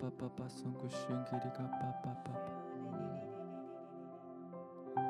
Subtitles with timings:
[0.00, 2.30] 巴巴巴松古逊吉里嘎巴巴巴
[4.94, 5.02] 巴，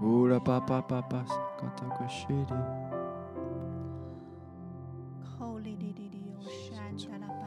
[0.00, 2.54] 乌拉巴巴巴巴松嘎达古西里，
[5.24, 7.42] 后里里里里有山达拉巴。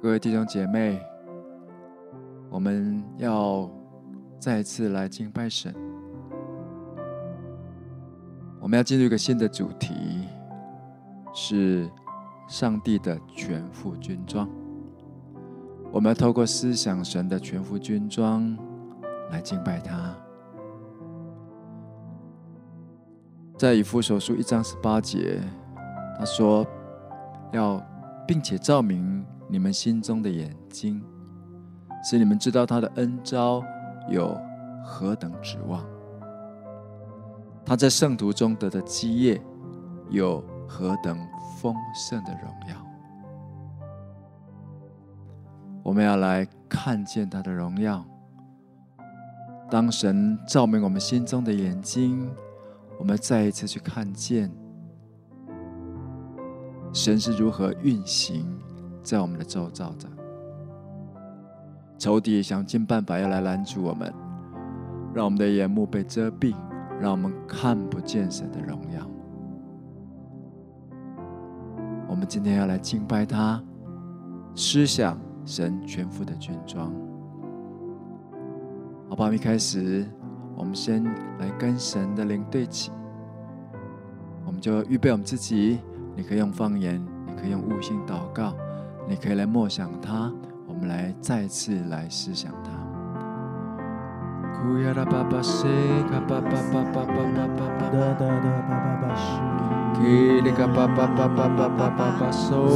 [0.00, 0.98] 各位弟兄姐妹，
[2.48, 3.70] 我们要
[4.38, 5.91] 再次来敬拜神。
[8.72, 9.92] 我们要进入一个新的主题，
[11.34, 11.86] 是
[12.48, 14.48] 上帝的全副军装。
[15.92, 18.56] 我们要透过思想神的全副军装
[19.30, 20.16] 来敬拜他。
[23.58, 25.38] 在以弗所书一章十八节，
[26.18, 26.66] 他说
[27.52, 27.78] 要
[28.26, 29.22] 并且照明。
[29.50, 31.04] 你们心中的眼睛，
[32.02, 33.62] 使你们知道他的恩招
[34.08, 34.34] 有
[34.82, 35.84] 何等指望；
[37.64, 39.40] 他在圣徒中得的基业
[40.10, 41.16] 有何等
[41.58, 42.76] 丰盛的荣耀。
[45.82, 48.04] 我们要来看见他的荣耀。
[49.70, 52.30] 当神照明我们心中的眼睛，
[52.98, 54.50] 我们再一次去看见
[56.92, 58.46] 神是如何运行。
[59.02, 60.08] 在我们的周遭的，
[61.98, 64.14] 仇敌想尽办法要来拦阻我们，
[65.12, 66.54] 让我们的眼目被遮蔽，
[67.02, 69.04] 让我们看不见神的荣耀。
[72.08, 73.60] 我们今天要来敬拜他，
[74.54, 76.94] 思想神全副的军装。
[79.10, 80.06] 好吧，一开始，
[80.54, 81.02] 我们先
[81.40, 82.92] 来跟神的灵对齐，
[84.46, 85.80] 我们就预备我们自己。
[86.14, 88.54] 你可以用方言，你可以用悟性祷告。
[89.08, 90.32] 你可以来默想他，
[90.68, 92.81] 我们来再次来思想他。
[94.62, 95.42] 西呀啦吧吧吧
[95.90, 96.06] 吧
[96.92, 96.96] 吧吧吧
[97.72, 97.74] 吧，
[99.16, 99.18] 山
[100.52, 102.00] 嘎吧吧吧吧吧，西嘎吧吧吧，
[102.30, 102.70] 松古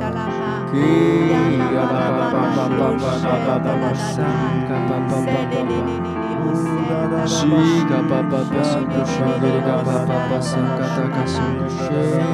[0.00, 0.18] 呀啦
[7.26, 12.30] Chiga papa passando pro chão, grega papa passando catagação do cheiro.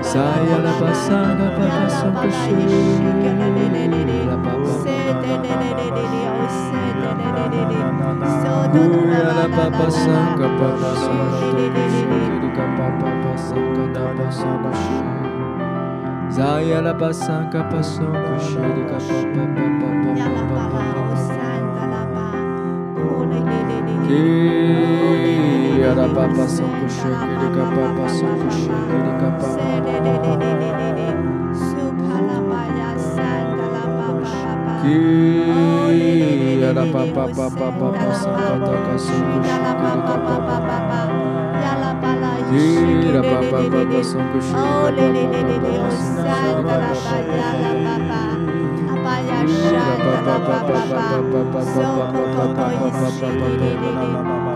[0.00, 2.14] Saya la pasada para son
[16.38, 22.26] Zaya la basan kapason kushe de kapapapapapa Ya la para o santa la ba
[22.94, 30.87] Kone lele lele Ki ya la papasan kushe de kapapasan kushe de kapapapapa
[34.78, 34.84] 巴巴，基
[36.60, 40.40] 呀啦巴巴巴巴巴巴桑嘎达嘎桑古西的嘎巴巴巴
[40.78, 40.80] 巴。
[42.50, 42.54] 西
[43.12, 44.90] 啦吧吧吧吧，松古西啦吧吧
[46.58, 47.34] 吧吧，松古西
[49.68, 49.70] 啦吧
[53.18, 53.26] 吧
[54.22, 54.47] 吧，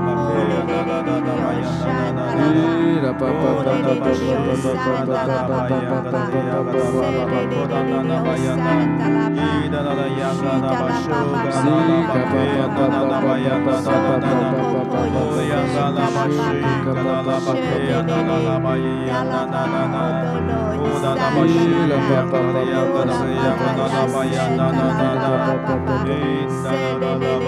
[26.62, 27.41] Shabbat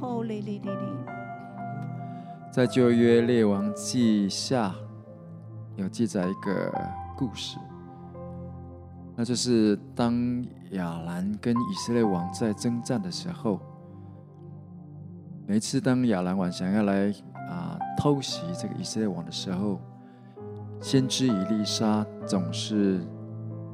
[0.00, 0.40] Holy
[2.54, 4.72] 在旧约列王记下
[5.74, 6.72] 有记载一个
[7.16, 7.58] 故事，
[9.16, 10.14] 那就是当
[10.70, 13.58] 亚兰跟以色列王在征战的时候，
[15.48, 17.12] 每次当亚兰王想要来
[17.50, 19.80] 啊偷袭这个以色列王的时候，
[20.80, 23.00] 先知以利沙总是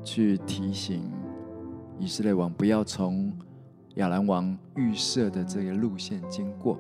[0.02, 1.02] 去提醒
[1.98, 3.30] 以色列王不要从
[3.96, 6.78] 亚兰王预设的这个路线经过，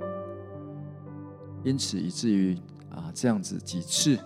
[1.62, 2.56] 因此以至于
[2.90, 4.18] 啊这样子几次，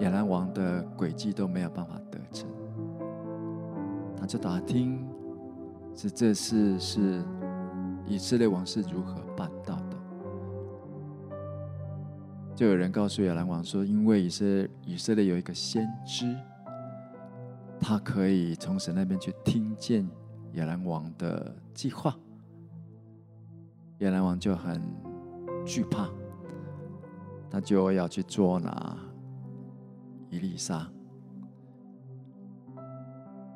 [0.00, 2.48] 亚兰王的诡计都没有办法得逞。
[4.18, 5.02] 他就打听，
[5.94, 7.24] 是这次是
[8.06, 9.96] 以色列王是如何办到的。
[12.54, 14.44] 就有人告诉亚兰王说：“因为以色
[14.84, 16.36] 以色列有一个先知，
[17.80, 20.06] 他可以从神那边去听见
[20.52, 22.14] 亚兰王的计划。”
[24.00, 24.80] 亚兰王就很
[25.64, 26.08] 惧怕，
[27.50, 28.96] 他就要去捉拿
[30.28, 30.86] 伊丽莎。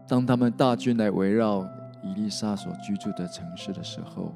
[0.06, 1.66] 当他们大军来围绕
[2.02, 4.32] 伊丽莎所居住的城市的时候，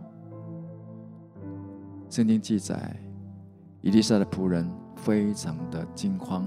[2.10, 2.96] 圣经记载。
[3.80, 6.44] 伊丽莎的仆人非常的惊慌，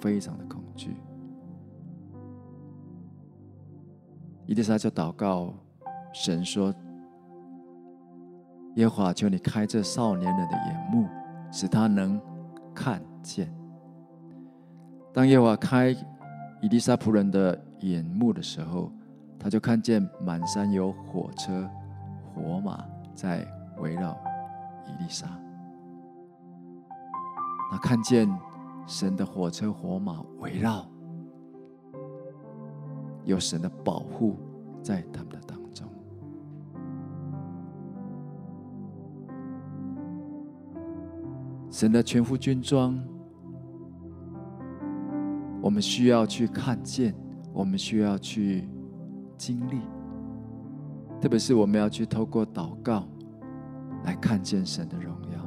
[0.00, 0.96] 非常的恐惧。
[4.46, 5.52] 伊丽莎就祷告
[6.14, 6.74] 神说
[8.76, 11.06] ：“耶和华，求你开这少年人的眼目，
[11.50, 12.20] 使他能
[12.74, 13.52] 看见。”
[15.12, 15.90] 当耶和华开
[16.62, 18.90] 伊丽莎仆人的眼目的时候，
[19.38, 21.68] 他就看见满山有火车、
[22.34, 22.84] 火马
[23.14, 23.46] 在
[23.78, 24.16] 围绕
[24.86, 25.26] 伊丽莎。
[27.70, 28.28] 他看见
[28.86, 30.86] 神的火车火马围绕，
[33.24, 34.38] 有神的保护
[34.82, 35.61] 在他们的当
[41.82, 42.96] 神的全副军装，
[45.60, 47.12] 我们需要去看见，
[47.52, 48.68] 我们需要去
[49.36, 49.80] 经历，
[51.20, 53.08] 特别是我们要去透过祷告
[54.04, 55.44] 来看见神的荣耀。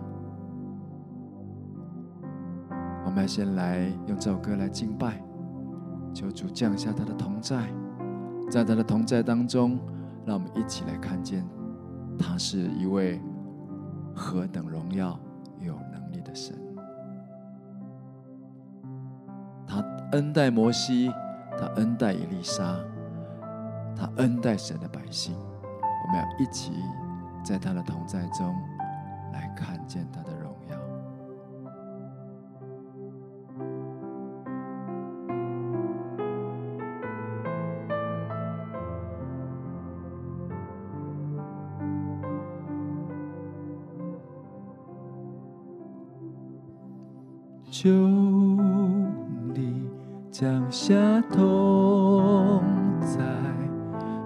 [3.06, 5.24] 我们要先来用这首歌来敬拜，
[6.14, 7.74] 求主降下他的同在，
[8.52, 9.80] 在他的同在当中，
[10.26, 11.48] 让我们一起来看见，
[12.20, 13.22] 他是一位
[14.14, 15.18] 何等荣耀
[15.62, 16.05] 有能
[16.36, 16.56] 神。
[19.66, 21.12] 他恩待摩西，
[21.58, 22.78] 他恩待以利沙，
[23.96, 25.36] 他恩待神的百姓。
[25.72, 26.74] 我们要一起
[27.44, 28.56] 在他的同在中
[29.34, 30.35] 来看见他的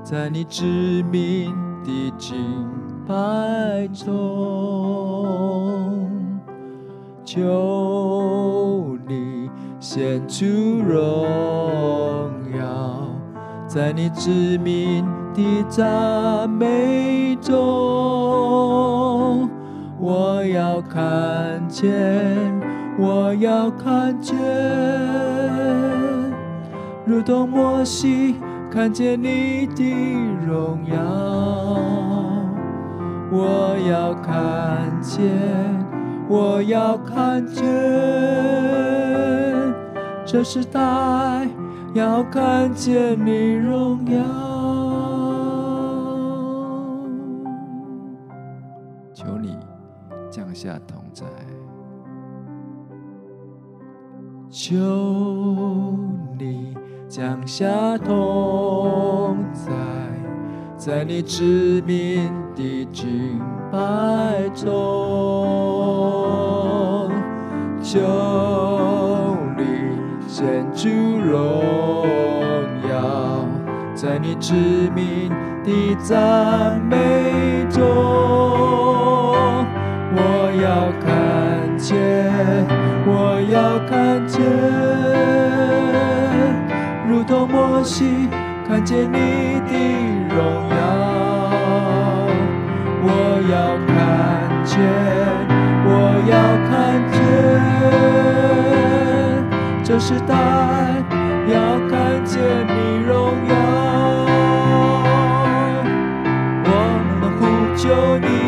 [0.09, 2.35] 在你致命的敬
[3.07, 4.09] 拜中，
[7.23, 10.47] 求你显出
[10.81, 11.27] 荣
[12.57, 13.05] 耀，
[13.67, 15.05] 在你致命
[15.35, 17.55] 的赞美中，
[19.99, 21.87] 我要看见。
[22.97, 24.35] 我要看见，
[27.05, 28.33] 如同摩西
[28.71, 29.83] 看见你的
[30.45, 30.95] 荣耀。
[33.31, 35.23] 我要看见，
[36.27, 37.63] 我要看见，
[40.25, 41.47] 这时代
[41.93, 44.21] 要看见你荣耀。
[49.13, 49.57] 求你
[50.29, 51.25] 降下同在。
[54.51, 54.75] 求
[57.59, 59.73] 下同在，
[60.77, 63.37] 在你之名的敬
[63.69, 63.77] 拜
[64.55, 64.71] 中，
[67.83, 67.99] 求
[69.57, 69.63] 你
[70.25, 71.65] 显出荣
[72.89, 73.43] 耀，
[73.93, 74.53] 在你之
[74.95, 75.29] 名
[75.65, 77.83] 的赞美中，
[80.15, 80.17] 我
[80.63, 81.89] 要看见。
[83.05, 84.39] 我要看见，
[87.61, 88.29] 我心
[88.65, 89.73] 看见你的
[90.33, 90.37] 荣
[90.69, 90.77] 耀，
[93.03, 93.07] 我
[93.51, 93.93] 要看
[94.63, 94.79] 见，
[95.85, 95.89] 我
[96.29, 96.33] 要
[96.69, 96.71] 看
[97.11, 97.17] 见，
[99.83, 100.33] 这时代
[101.53, 101.55] 要
[101.89, 102.73] 看见你
[103.05, 103.13] 荣
[103.49, 103.53] 耀，
[106.63, 106.69] 我
[107.19, 107.41] 们呼
[107.75, 107.83] 救
[108.19, 108.38] 你。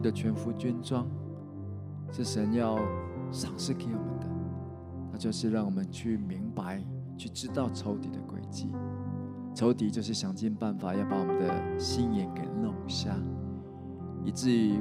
[0.00, 1.06] 的全副军装
[2.12, 2.76] 是神要
[3.30, 4.26] 赏赐给我们的，
[5.12, 6.82] 那就是让我们去明白、
[7.16, 8.70] 去知道仇敌的轨迹。
[9.54, 13.14] 仇敌就是想尽办法要把我们的心眼给弄瞎，
[14.24, 14.80] 以至于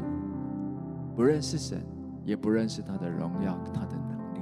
[1.15, 1.83] 不认识神，
[2.23, 4.39] 也不认识他的荣耀、他的能力。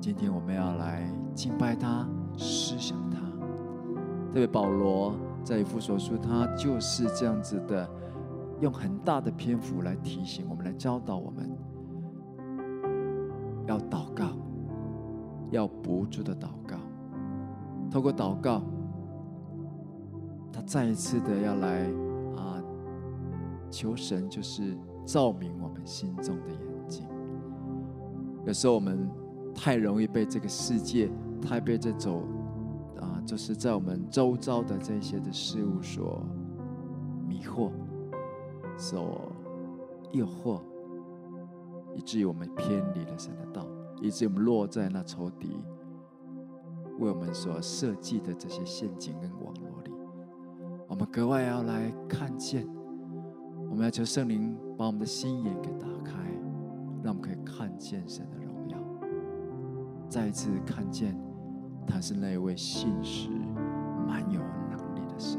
[0.00, 3.20] 今天我们要来敬拜他、思想他。
[4.32, 7.88] 特别保罗在以弗所书，他就是这样子的。
[8.60, 11.50] 用很大的篇幅来提醒我们，来教导我们，
[13.66, 14.26] 要祷告，
[15.50, 16.76] 要不住的祷告。
[17.90, 18.62] 透过祷告，
[20.52, 21.84] 他再一次的要来
[22.36, 22.62] 啊，
[23.70, 27.06] 求神就是照明我们心中的眼睛，
[28.46, 29.10] 有时候我们
[29.54, 32.22] 太容易被这个世界，太被这种
[33.00, 36.22] 啊，就是在我们周遭的这些的事物所
[37.26, 37.70] 迷惑、
[38.80, 39.30] 所
[40.12, 40.62] 诱惑，
[41.94, 43.66] 以至于我们偏离了神的道，
[44.00, 45.62] 以至于我们落在那仇敌
[46.98, 49.92] 为我们所设计的这些陷阱跟网络里。
[50.88, 52.66] 我们格外要来看见，
[53.68, 56.18] 我们要求圣灵把我们的心眼给打开，
[57.02, 58.78] 让我们可以看见神的荣耀，
[60.08, 61.14] 再一次看见
[61.86, 63.28] 他是那一位信实、
[64.08, 65.38] 满有能力的神。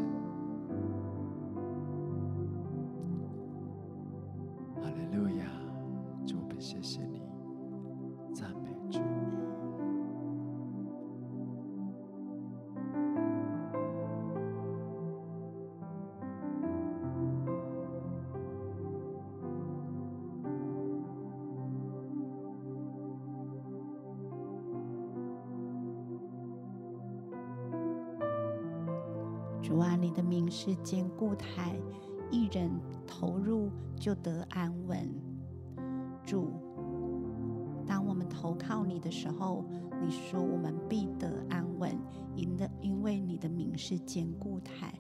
[44.12, 44.94] 坚固台。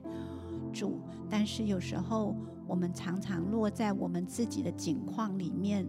[0.72, 1.00] 主，
[1.30, 2.34] 但是有时候
[2.66, 5.86] 我们常常落在我们自己的境况里面，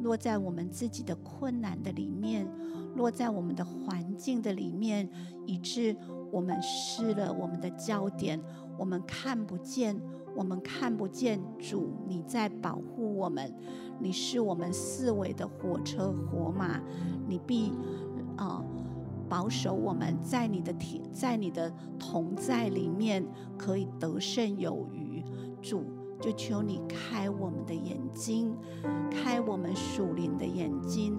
[0.00, 2.48] 落在我们自己的困难的里面，
[2.96, 5.10] 落在我们的环境的里面，
[5.46, 5.94] 以致。
[6.32, 8.42] 我们失了我们的焦点，
[8.76, 10.00] 我们看不见，
[10.34, 13.54] 我们看不见主你在保护我们，
[14.00, 16.80] 你是我们四围的火车火马，
[17.28, 17.70] 你必
[18.36, 18.64] 啊、
[19.28, 23.24] 保守我们在你的体在你的同在里面
[23.56, 25.22] 可以得胜有余。
[25.60, 25.84] 主
[26.20, 28.54] 就求你开我们的眼睛，
[29.10, 31.18] 开我们属灵的眼睛，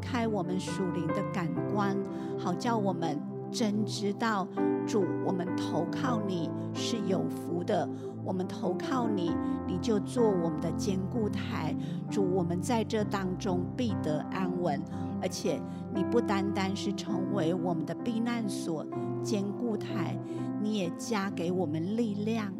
[0.00, 1.96] 开我们属灵的感官，
[2.38, 3.20] 好叫我们。
[3.48, 4.46] 真知道
[4.84, 7.88] 主，我们投靠你是有福的。
[8.26, 9.32] 我们投靠你，
[9.66, 11.74] 你就做我们的坚固台。
[12.10, 14.82] 主，我们在这当中必得安稳，
[15.22, 15.62] 而且
[15.94, 18.84] 你不单单是成为我们的避难所、
[19.22, 20.18] 坚固台，
[20.60, 22.52] 你也加给我们力量。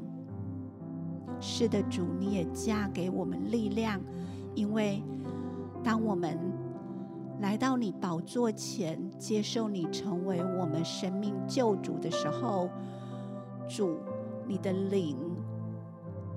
[1.40, 4.00] 是的，主，你也加给我们力量，
[4.54, 5.02] 因为
[5.82, 6.38] 当我们。
[7.38, 12.70] 来到你宝座前，接受你成为我们生命救主的时候，
[13.68, 13.98] 主，
[14.48, 15.18] 你的灵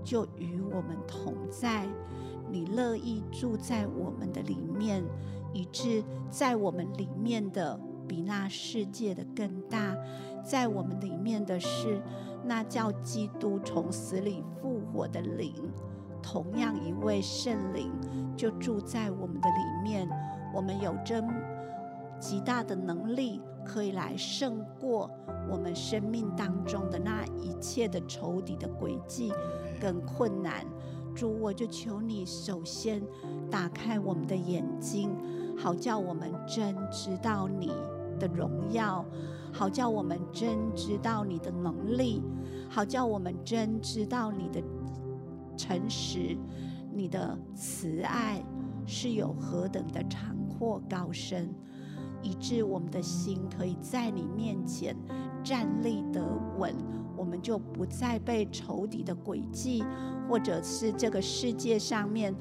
[0.03, 1.87] 就与我们同在，
[2.49, 5.03] 你乐意住在我们的里面，
[5.53, 9.95] 以致在我们里面的比那世界的更大，
[10.43, 12.01] 在我们里面的是
[12.43, 15.53] 那叫基督从死里复活的灵，
[16.21, 17.91] 同样一位圣灵
[18.35, 20.09] 就住在我们的里面。
[20.51, 21.23] 我们有着
[22.19, 25.07] 极大的能力，可以来胜过
[25.47, 29.31] 我们生命当中的那一切的仇敌的诡计
[29.79, 30.65] 更困难。
[31.15, 33.01] 主，我就求你首先
[33.49, 35.11] 打开我们的眼睛，
[35.57, 37.71] 好叫我们真知道你
[38.19, 39.05] 的荣耀，
[39.51, 42.21] 好叫我们真知道你的能力，
[42.69, 44.61] 好叫我们真知道你的
[45.57, 46.37] 诚实，
[46.93, 48.43] 你的慈爱
[48.85, 50.37] 是有何等的长。
[50.59, 51.55] 阔高深，
[52.21, 54.93] 以致我们的心可以在你面前
[55.41, 56.21] 站立得
[56.57, 56.75] 稳，
[57.19, 59.83] 我们就不再被仇敌的诡计，
[60.29, 62.33] 或者是这个世界上面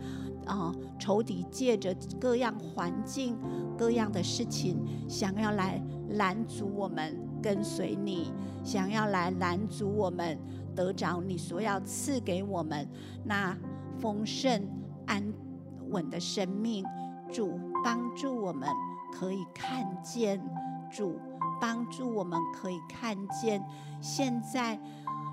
[0.47, 3.37] 啊、仇敌借着各样环境、
[3.77, 10.39] 各样的事情，想要来拦阻我们跟随你，想要来拦阻我们
[10.75, 12.89] 得着你所要赐给我们
[13.25, 13.59] 那
[13.99, 14.65] 丰盛
[15.07, 15.23] 安
[15.91, 16.85] 稳的生命。
[17.31, 18.67] 主帮助我们
[19.13, 20.41] 可以看见，
[20.91, 21.19] 主
[21.61, 23.65] 帮助我们可以看见。
[24.01, 24.79] 现在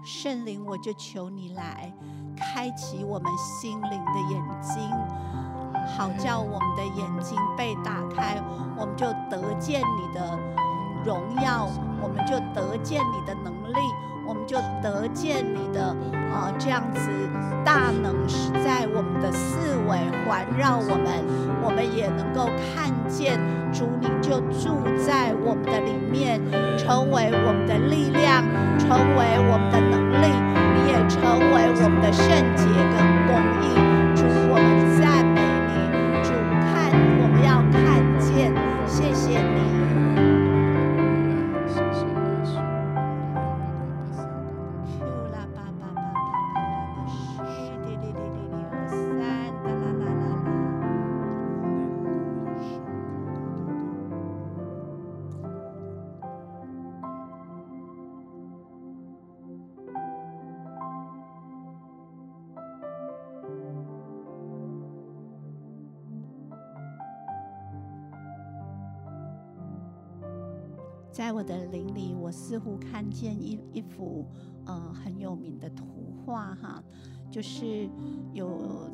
[0.04, 1.94] 圣灵，我就求你来
[2.36, 4.90] 开启我们心灵的眼睛，
[5.96, 8.42] 好叫我们的眼睛被打开，
[8.78, 10.40] 我们就得见你的
[11.06, 11.70] 荣耀，
[12.02, 13.80] 我们就得见你的能力。
[14.28, 15.84] 我们就得见你的
[16.34, 17.10] 啊、呃，这样子
[17.64, 21.24] 大能是在我们的四围环绕我们，
[21.64, 23.40] 我们也能够看见
[23.72, 26.42] 主，你就住在我们的里面，
[26.78, 28.44] 成为我们的力量，
[28.78, 30.28] 成为我们的能力，
[30.74, 31.22] 你也成
[31.54, 33.85] 为我们的圣洁跟公义。
[71.36, 74.26] 我的灵里，我似乎看见一一幅
[74.66, 76.82] 呃很有名的图画哈，
[77.30, 77.90] 就是
[78.32, 78.90] 有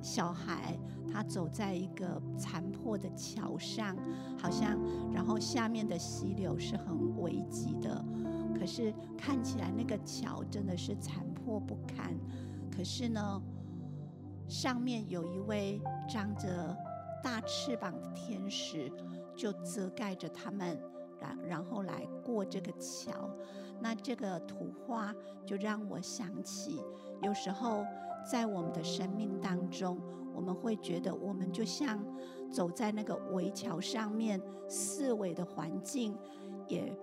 [0.00, 0.78] 小孩
[1.12, 3.94] 他走在一个残破的桥上，
[4.38, 4.80] 好像
[5.12, 8.02] 然后下面的溪流是很危急的，
[8.58, 12.14] 可是看起来那个桥真的是残破不堪，
[12.74, 13.42] 可是呢，
[14.48, 16.74] 上面有一位长着
[17.22, 18.90] 大翅膀的天使，
[19.36, 20.80] 就遮盖着他们。
[21.46, 23.30] 然后来过这个桥，
[23.80, 25.14] 那这个图画
[25.46, 26.82] 就让我想起，
[27.22, 27.84] 有时候
[28.28, 29.98] 在我们的生命当中，
[30.34, 32.02] 我们会觉得我们就像
[32.50, 36.16] 走在那个围桥上面，四围的环境
[36.66, 36.96] 也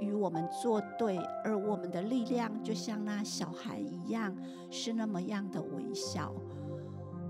[0.00, 4.34] 与我们作对，而我们的力量就像那小孩一样，
[4.70, 6.32] 是那么样的微小，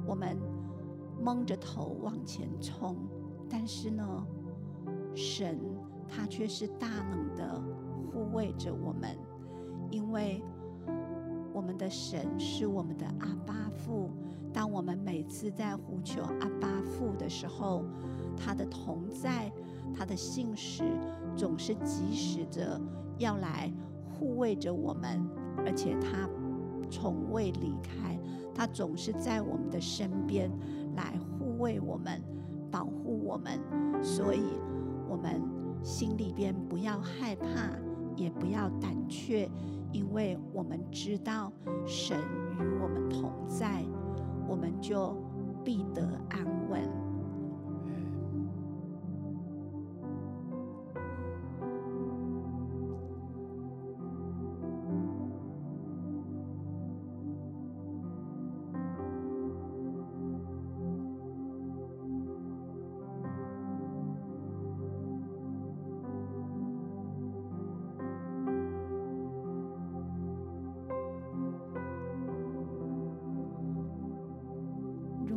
[0.07, 0.39] 我们
[1.21, 2.97] 蒙着头往前冲，
[3.49, 4.27] 但是呢，
[5.15, 5.74] 神。
[6.09, 7.62] 他却是大能的
[8.12, 9.17] 护卫着我们，
[9.90, 10.43] 因为
[11.53, 14.11] 我们的神是我们的阿爸父。
[14.53, 17.85] 当我们每次在呼求阿爸父的时候，
[18.37, 19.51] 他的同在，
[19.93, 20.85] 他的信实
[21.37, 22.81] 总是及时着
[23.19, 23.73] 要来
[24.12, 25.29] 护卫着我们，
[25.67, 26.29] 而且他
[26.88, 28.17] 从未离开，
[28.55, 30.49] 他总是在我们的身边
[30.95, 32.23] 来护卫我们、
[32.71, 33.59] 保护我们，
[34.03, 34.43] 所以
[35.09, 35.54] 我们。
[35.85, 37.47] 心里边不要害怕，
[38.16, 39.49] 也不要胆怯，
[39.92, 41.53] 因为我们知道
[41.87, 42.18] 神
[42.59, 43.85] 与我们同在，
[44.49, 45.14] 我们就
[45.62, 46.54] 必得安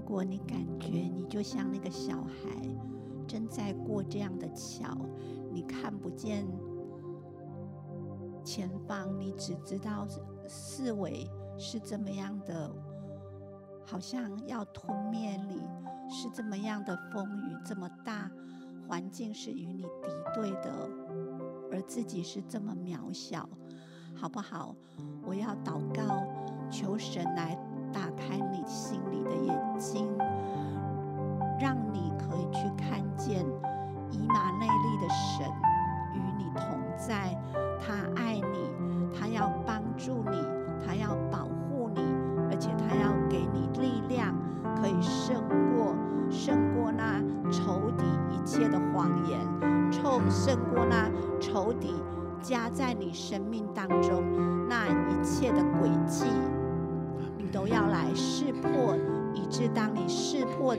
[0.07, 2.49] 果你感觉你就像那个小孩，
[3.27, 4.97] 正在过这样的桥，
[5.51, 6.47] 你看不见
[8.41, 10.07] 前方，你只知道
[10.47, 12.71] 四围是这么样的，
[13.85, 15.61] 好像要吞灭你，
[16.09, 18.31] 是这么样的风雨这么大，
[18.87, 20.89] 环境是与你敌对的，
[21.69, 23.49] 而自己是这么渺小，
[24.15, 24.73] 好不好？
[25.25, 26.25] 我要祷告，
[26.71, 27.61] 求神来。
[27.93, 29.16] 打开你心里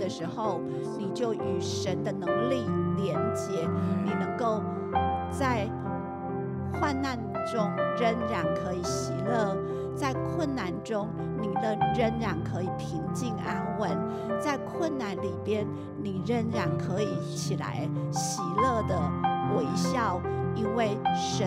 [0.08, 0.60] 时候，
[0.98, 2.64] 你就与神的能力
[2.96, 3.68] 连接，
[4.04, 4.62] 你能够
[5.30, 5.68] 在
[6.72, 7.18] 患难
[7.52, 7.68] 中
[7.98, 9.56] 仍然可以喜乐，
[9.94, 11.08] 在困难中
[11.40, 13.90] 你仍仍然可以平静安稳，
[14.40, 15.66] 在困难里边
[16.02, 18.98] 你仍然可以起来喜乐的
[19.56, 20.20] 微笑，
[20.54, 21.46] 因为神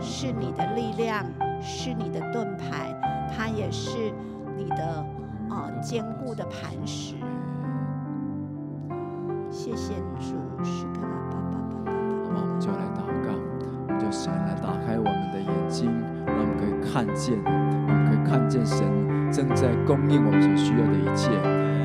[0.00, 1.24] 是你的力量，
[1.60, 2.94] 是你的盾牌，
[3.34, 4.12] 他也是。
[4.54, 4.84] 你的
[5.48, 7.14] 啊坚固的磐石，
[9.74, 11.92] 谢谢主，是跟他爸爸爸爸。
[12.28, 13.32] 好，我们就来祷告，
[13.88, 15.88] 我们就先来打开我们的眼睛，
[16.26, 18.84] 让我们可以看见，我们可以看见神
[19.32, 21.32] 正在供应我们所需要的一切。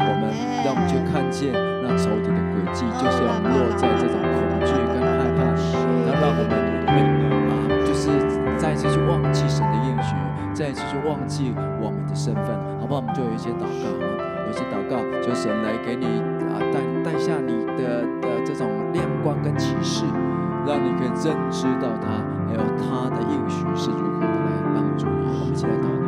[0.04, 0.28] 我们
[0.68, 4.36] 让我们去看见那仇敌的诡计，就是要落在这种恐
[4.68, 5.48] 惧跟害怕，
[6.04, 7.00] 那让我们努力
[7.48, 8.12] 啊，就是
[8.60, 10.12] 再一次去忘记神的应许，
[10.52, 12.52] 再一次去忘记我们的身份。
[12.84, 13.00] 好不好？
[13.00, 13.88] 我们就有一些祷告，
[14.44, 16.04] 有一些祷告，就神来给你
[16.54, 20.06] 啊带带下你的的这种亮光跟启示，
[20.66, 25.28] 让你可以认知到他，还有他的应许是如何的来帮助你。
[25.28, 26.07] 我们一起来祷告。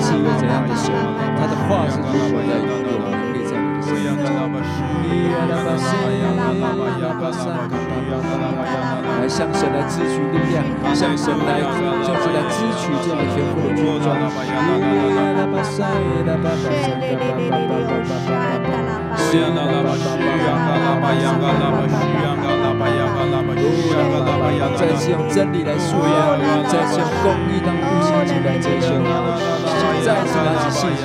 [0.00, 0.92] 是一个怎样的神，
[1.36, 4.14] 他的话是如何的有能力在你的身上。
[9.26, 10.62] 来向神来支取力量，
[10.94, 14.06] 向神来就是来支取这样的天赋的军装。
[24.76, 28.94] 再次用真理来束腰，再次用公义当护心镜来遮羞，
[30.04, 31.02] 再次拿起信心。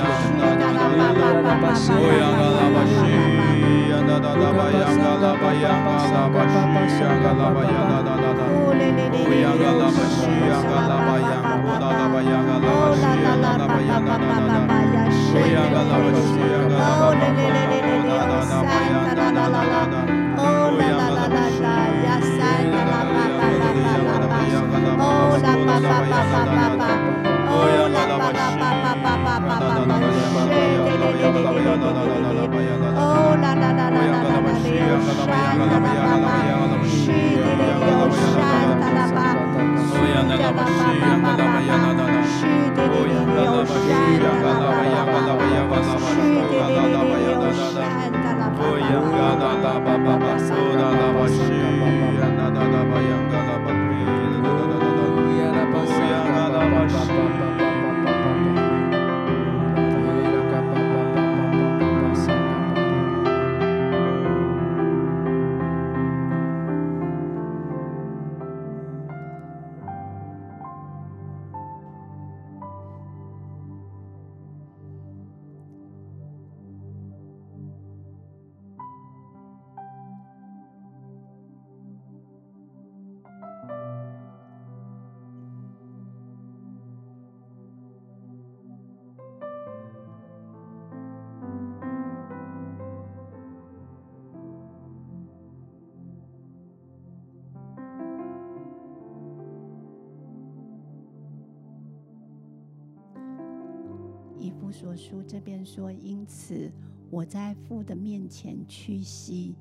[9.32, 9.61] we are
[40.77, 41.20] 所
[105.02, 106.72] 书这边说，因此
[107.10, 109.56] 我在父的面前屈膝，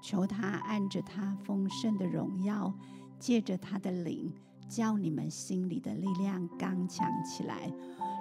[0.00, 2.72] 求他按着他丰盛的荣耀，
[3.18, 4.32] 借着他的灵，
[4.68, 7.72] 叫你们心里的力量刚强起来，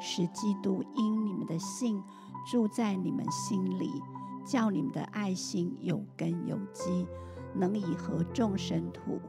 [0.02, 2.02] 使基督因你们的信
[2.52, 3.92] 住在你们心里，
[4.48, 7.06] 叫你们的爱心有根有基，
[7.54, 9.22] 能以合众圣徒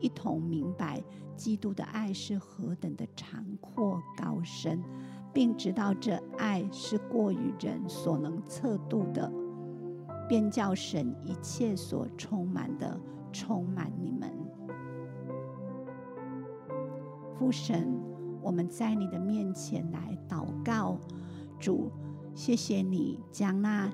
[0.00, 1.02] 一同明白。
[1.36, 4.82] 基督的爱是何等的长阔高深，
[5.32, 9.32] 并知道这爱是过于人所能测度的，
[10.28, 13.00] 便叫神一切所充满的
[13.32, 14.28] 充满你们。
[17.38, 17.88] 父神，
[18.42, 20.98] 我们在你的面前来祷告，
[21.60, 21.92] 主，
[22.34, 23.88] 谢谢你将那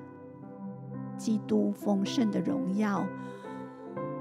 [1.15, 3.05] 基督丰盛的荣耀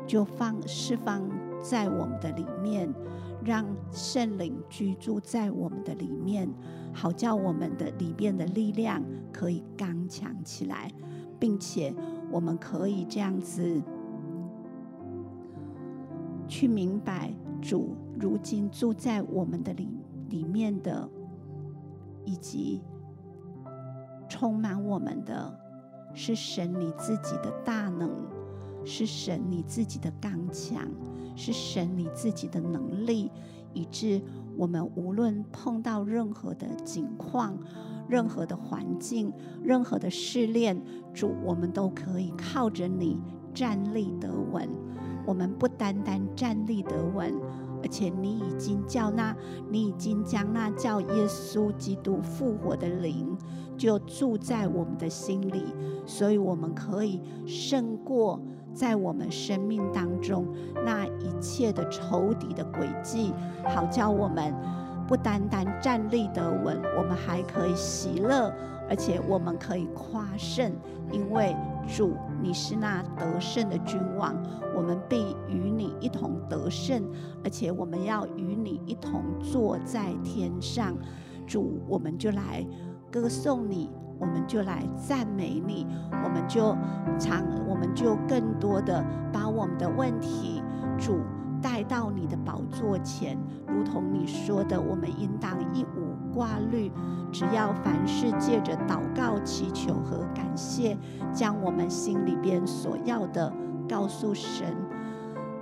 [0.07, 1.27] 就放释放
[1.65, 2.95] 在我们的里面。
[3.45, 6.49] 让圣灵居住在我们的里面，
[6.95, 10.91] 好叫我们的里面的力量可以刚强起来，
[11.39, 11.95] 并且
[12.31, 13.83] 我们可以这样子
[16.49, 19.91] 去明白主如今住在我们的里
[20.31, 21.07] 里面的，
[22.25, 22.81] 以及
[24.27, 25.55] 充满我们的
[26.15, 28.11] 是神你自己的大能，
[28.87, 30.89] 是神你自己的刚强。
[31.35, 33.31] 是神你自己的能力，
[33.73, 34.23] 以致
[34.57, 37.59] 我们无论碰到任何的境况、
[38.09, 40.81] 任何的环境、任何的试炼，
[41.13, 43.19] 主，我们都可以靠着你
[43.53, 44.69] 站立得稳。
[45.27, 47.35] 我们不单单站立得稳，
[47.83, 49.35] 而且你已经叫那，
[49.71, 53.35] 你已经将那叫耶稣基督复活的灵，
[53.77, 55.65] 就住在我们的心里，
[56.05, 58.39] 所以我们可以胜过。
[58.75, 60.47] 在我们生命当中，
[60.85, 63.33] 那一切的仇敌的诡计，
[63.75, 64.53] 好叫我们
[65.07, 68.53] 不单单站立得稳，我们还可以喜乐，
[68.89, 70.73] 而且我们可以夸胜，
[71.13, 71.55] 因为
[71.87, 74.35] 主你是那得胜的君王，
[74.77, 77.03] 我们必与你一同得胜，
[77.45, 80.97] 而且我们要与你一同坐在天上。
[81.47, 82.67] 主，我们就来
[83.11, 83.91] 歌颂你。
[84.19, 85.87] 我们就来赞美你，
[86.25, 86.77] 我们就
[87.19, 90.63] 常，我们就更多的把我们的问题
[90.99, 91.21] 主
[91.63, 96.91] 带到你的宝座前，如同你说的，我们应当一无挂虑，
[97.33, 100.97] 只要凡事借着祷告、祈求和感谢。
[101.33, 103.53] 将我们心里边所要的
[103.89, 104.77] 告诉神，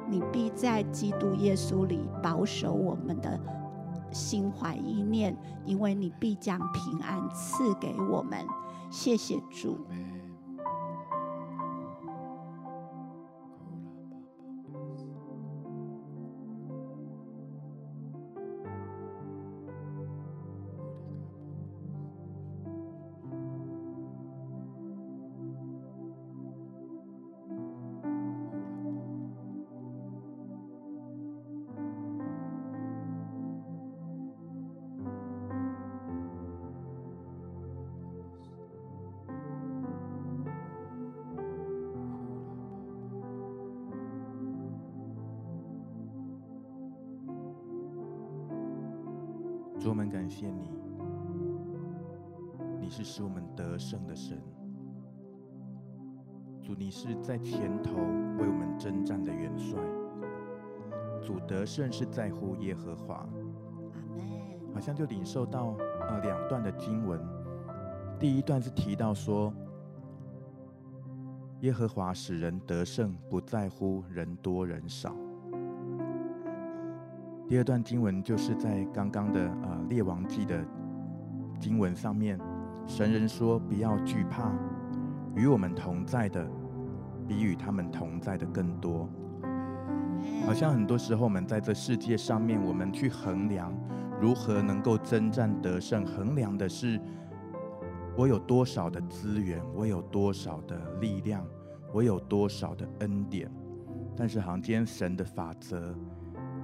[0.08, 3.38] 你必在基督耶稣里保守我们的
[4.12, 8.46] 心怀意念，因为你必将平安赐给我们。
[8.90, 9.78] 谢谢主。
[56.94, 57.94] 是在前头
[58.38, 59.80] 为我们征战的元帅。
[61.22, 63.26] 主，得胜是在乎耶和华。
[64.74, 65.74] 好像就领受到
[66.06, 67.18] 呃两段的经文，
[68.18, 69.50] 第一段是提到说，
[71.60, 75.16] 耶和华使人得胜，不在乎人多人少。
[77.48, 80.62] 第二段经文就是在刚刚的呃《列王记》的
[81.58, 82.38] 经文上面，
[82.86, 84.52] 神人说：“不要惧怕，
[85.34, 86.46] 与我们同在的，
[87.32, 89.08] 比与他们同在的更多。”
[90.46, 93.72] 好像很多时候我们在这世界上面，我们去衡量
[94.20, 97.00] 如何能够征战得胜，衡量的是
[98.16, 101.44] 我有多少的资源，我有多少的力量，
[101.92, 103.50] 我有多少的恩典。
[104.16, 105.94] 但是好像今天神的法则。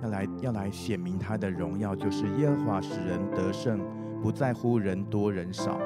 [0.00, 3.81] 要来要来显明他的荣耀，就是耶和华使人得胜，
[4.22, 5.76] 不在乎人多人少，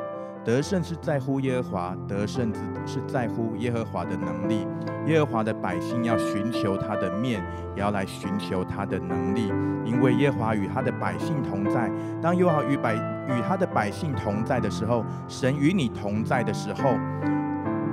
[0.44, 2.52] 得胜是在乎耶和华，得胜
[2.84, 4.66] 是在乎耶和华的能力。
[5.06, 7.42] 耶和华的百姓要寻求他的面，
[7.76, 9.52] 也要来寻求他的能力，
[9.84, 11.90] 因为耶和华与他的百姓同在。
[12.20, 16.94] 当耶和华与百与他的百姓同在的时候，神与你同在的时候，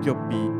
[0.01, 0.51] 就比。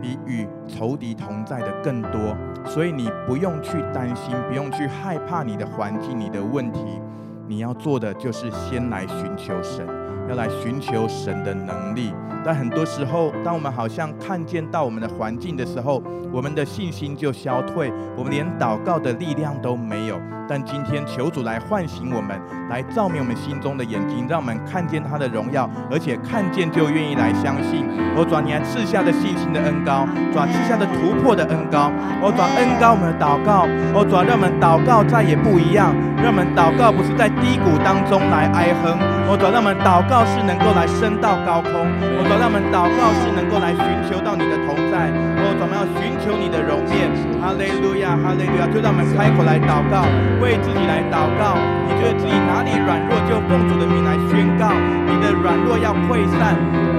[0.00, 2.32] 比与仇敌同在的更多，
[2.64, 7.00] 所以你不用去担心，不用去害怕你的环境、你的问题。
[7.48, 9.84] 你要做的就是先来寻求神，
[10.28, 12.12] 要来寻求神的能力。
[12.48, 20.18] 但很多时候，当我们好像看见到我们的环境的时候，我们的信心就消退，我们连祷告的力量都没有。
[20.48, 27.84] 但今天求主来唤醒我们，来照明我们心中的眼睛，让我们看见他的荣耀，而且看见就愿意来相信。
[28.16, 38.96] 我转，你还赐下的信心的恩膏，转赐下的突破的恩膏，我转恩膏我们的祷告，我转让我们祷告再也不一样，让我们祷告不是在低谷当中来哀哼，
[39.28, 41.84] 我转让我们祷告是能够来升到高空，
[42.16, 45.10] 我主让我们祷告是能够来寻求到你的同在，
[45.56, 46.08] 我们要寻。
[46.18, 47.08] 求你的容面，
[47.40, 48.66] 哈利路亚，哈利路亚！
[48.68, 50.04] 就让我们开口来祷告，
[50.42, 51.56] 为自己来祷告。
[51.88, 54.68] 你觉得自己哪里软弱，就奉主的名来宣告，
[55.08, 56.52] 你的软弱要溃散，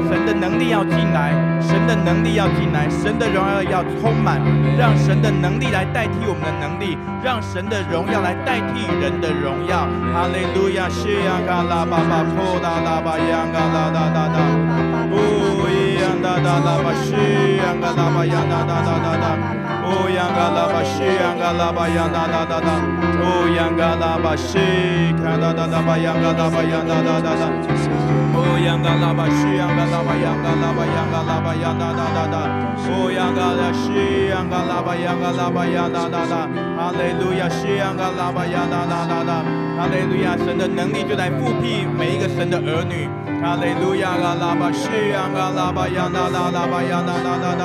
[0.10, 1.30] 神的能力要进来，
[1.62, 4.42] 神的能力要进来，神的荣耀要充满，
[4.80, 9.86] 让神的能力来代替我们的能力，让神的荣耀来代替人的荣耀。
[10.10, 14.42] 哈利路亚，是呀嘎啦巴巴，破哒拉巴呀嘎啦哒哒哒，
[15.14, 17.14] 呜咿呀哒哒哒巴，是
[17.62, 19.26] 呀嘎啦巴呀哒哒哒哒。
[19.84, 22.70] 哦，央嘎拉巴西，央嘎拉巴央哒哒哒哒。
[23.22, 24.60] 哦，央嘎拉巴西，
[25.24, 28.19] 看哒哒哒巴央嘎拉巴央哒哒哒哒。
[28.40, 32.36] 哦，央嘎拉巴西，央嘎拉巴央嘎拉巴央嘎拉巴央哒哒哒哒。
[32.88, 36.48] 哦，央嘎拉西，央嘎拉巴央嘎拉巴央哒哒哒。
[36.80, 39.44] 哈利路亚，西，央嘎拉巴央哒哒哒哒。
[39.76, 43.12] 哈利路亚，神的能力就在复辟每一个神的儿女。
[43.44, 47.64] 哈利路亚，嘎拉巴西，央嘎拉巴央哒哒哒巴央哒哒哒哒。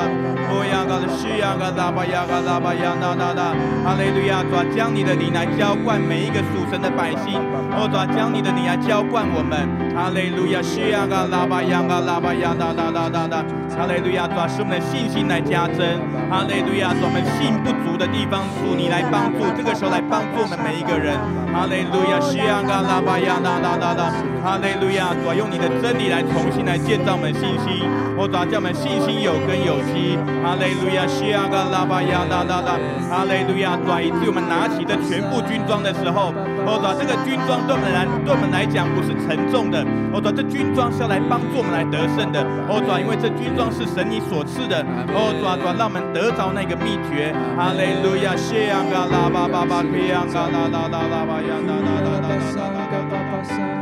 [0.51, 1.39] 哦，央嘎拉西。
[1.39, 3.55] 呀嘎拉巴呀嘎拉巴呀哒哒哒，
[3.85, 4.43] 哈利路亚！
[4.43, 7.41] 主啊，将你的灵来浇灌每一个属神的百姓。
[7.75, 9.68] 哦，主啊，将你的灵来浇灌我们。
[9.95, 10.61] 哈利路亚！
[10.61, 13.45] 西呀嘎拉巴呀嘎拉巴呀哒哒哒哒哒，
[13.78, 14.26] 哈利路亚！
[14.26, 15.86] 主啊，使我们的信心来加增。
[16.28, 16.90] 哈利路亚！
[16.99, 19.47] 主，我们信不足的地方，主你来帮助。
[19.57, 21.14] 这个时候来帮助我们每一个人。
[21.55, 22.18] 哈利路亚！
[22.18, 24.11] 西呀嘎拉巴呀哒哒哒哒，
[24.42, 25.14] 哈利路亚！
[25.14, 27.86] 主啊，用你的真理来重新来建造我们信心。
[28.18, 30.18] 我，主啊，叫我们信心有根有基。
[30.42, 31.07] 哈利路亚！
[31.07, 32.74] 西呀嘎拉巴呀哒哒哒，
[33.07, 33.78] 哈利路亚！
[33.78, 36.34] 主啊，以致我们拿起这全部军装的时候，
[36.66, 39.84] 哦，主啊，这个军装对我们来对我们来讲不是沉重的。
[40.12, 42.40] 哦，主啊，这军装是要来帮助我们来得胜的。
[42.68, 44.80] 哦，主啊，因为这军装是神你所赐的。
[45.12, 47.34] 哦，主啊，主啊，让我们得着那个秘诀。
[47.56, 48.34] 哈利路亚！
[48.36, 53.74] 西呀嘎拉巴巴巴，西呀嘎拉拉拉拉巴呀哒哒哒哒哒哒。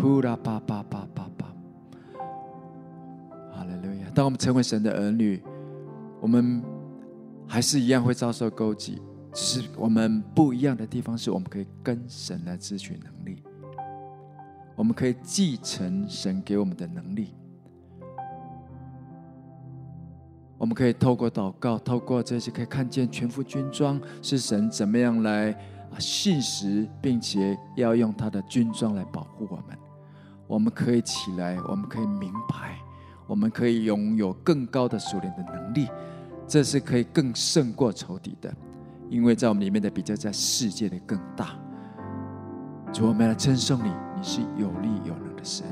[0.00, 1.54] 呼啦吧吧吧吧吧。
[3.52, 4.10] 哈利路亚！
[4.14, 5.42] 当我们成为神的儿女，
[6.20, 6.62] 我们
[7.46, 8.94] 还是一样会遭受勾结，
[9.32, 13.42] 只是我们不一样的地方是我们可以跟神来支取能力，
[14.76, 17.34] 我们可以继承神给我们的能力。
[20.56, 25.56] 我们可以透过祷告，透过这些，可以看见全副军装是神怎么样来
[25.98, 29.78] 信实，并且要用他的军装来保护我们。
[30.48, 32.78] 我们可以起来，我们可以明白，
[33.26, 35.86] 我们可以拥有更高的属灵的能力，
[36.46, 38.52] 这是可以更胜过仇敌的，
[39.08, 41.50] 因为在我们里面的比较在世界的更大。
[42.92, 45.66] 主，我们来称颂你，你是有力有能的神，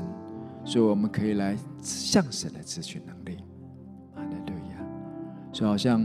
[0.63, 3.43] 所以我们可以来向神来支取能力。
[5.53, 6.03] 就好像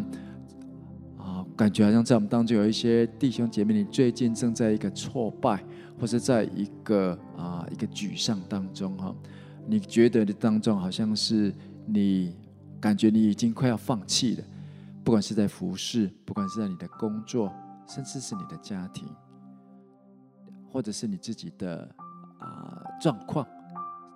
[1.18, 5.62] 啊，感觉好像在我们当中有一些弟兄姐妹，你最近正在一个挫败，
[6.02, 9.14] 或是在一个啊一个沮丧当中哈，
[9.68, 11.54] 你觉得的当中好像是
[11.86, 12.36] 你
[12.80, 14.44] 感觉你已经快要放弃了，
[15.04, 17.52] 不管是在服侍，不管是在你的工作，
[17.86, 19.08] 甚至是你的家庭，
[20.72, 21.88] 或者是你自己的
[22.40, 23.46] 啊状况、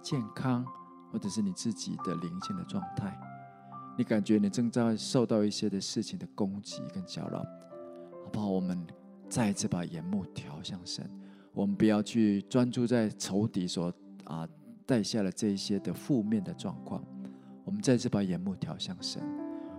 [0.03, 0.67] 健康，
[1.13, 3.17] 或者是你自己的灵性的状态。
[3.97, 7.39] 你感觉你正在受到一些的事情的攻击跟搅扰，
[8.25, 8.49] 好不好？
[8.49, 8.85] 我们
[9.29, 11.09] 再一次把眼目调向神，
[11.57, 13.91] 我们不要去专注在仇敌所
[14.25, 14.47] 啊
[14.85, 17.03] 带下了这一些的负面的状况，
[17.65, 19.23] 我们再次把眼目调向神，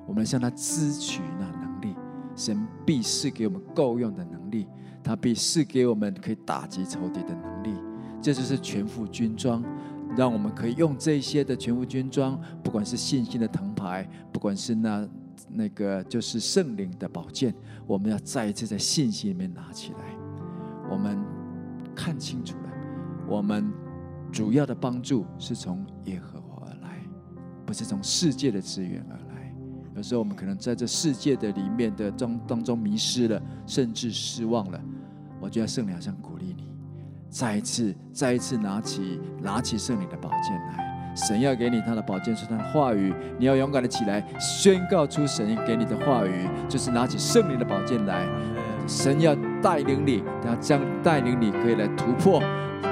[0.07, 1.95] 我们向他支取那能力，
[2.35, 4.67] 神必赐给我们够用的能力，
[5.03, 7.69] 他必赐给我们可以打击仇敌的能力，
[8.23, 9.63] 这就是全副军装。
[10.15, 15.07] 让我们可以用这些的全副军装，不管是信心的藤牌，不管是那
[15.47, 17.53] 那个就是圣灵的宝剑，
[17.85, 19.99] 我们要再一次在信心里面拿起来。
[20.89, 21.23] 我们
[21.97, 22.69] 看清楚了，
[23.27, 23.73] 我们
[24.31, 26.99] 主要的帮助是从耶和华而来，
[27.65, 29.51] 不是从世界的资源而来。
[29.95, 34.79] 有时候我们可能在这世界的里面的当当中迷失了，甚至失望了。
[35.41, 36.67] 我觉得圣灵好像鼓励你。
[37.29, 48.27] 再一次， 再一次拿起拿起圣灵的宝剑来，神要给你他的宝剑是他的话语，你要勇敢的起来宣告出神给你的话语，就是拿起圣灵的宝剑来，
[48.87, 52.41] 神要带领你，他将带领你可以来突破，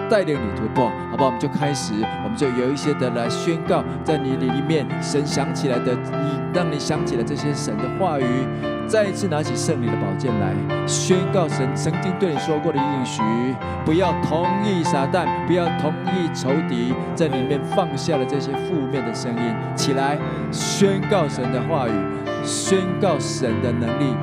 [0.09, 1.26] 带领你突破，好不好？
[1.26, 1.93] 我们就开始，
[2.24, 8.26] 我们就有一些的来宣告，在你里面，神想起来的，你让你想起了这些神的话语。
[8.88, 10.53] 再一次拿起圣灵的宝剑来
[10.86, 13.24] 宣告神曾经对你说过的应许，
[13.84, 20.20] 不要同意撒旦，不要同意仇敌，在里面放下了这些负面的声音，起来
[20.51, 21.91] 宣告神的话语，
[22.43, 24.16] 宣告神的能力。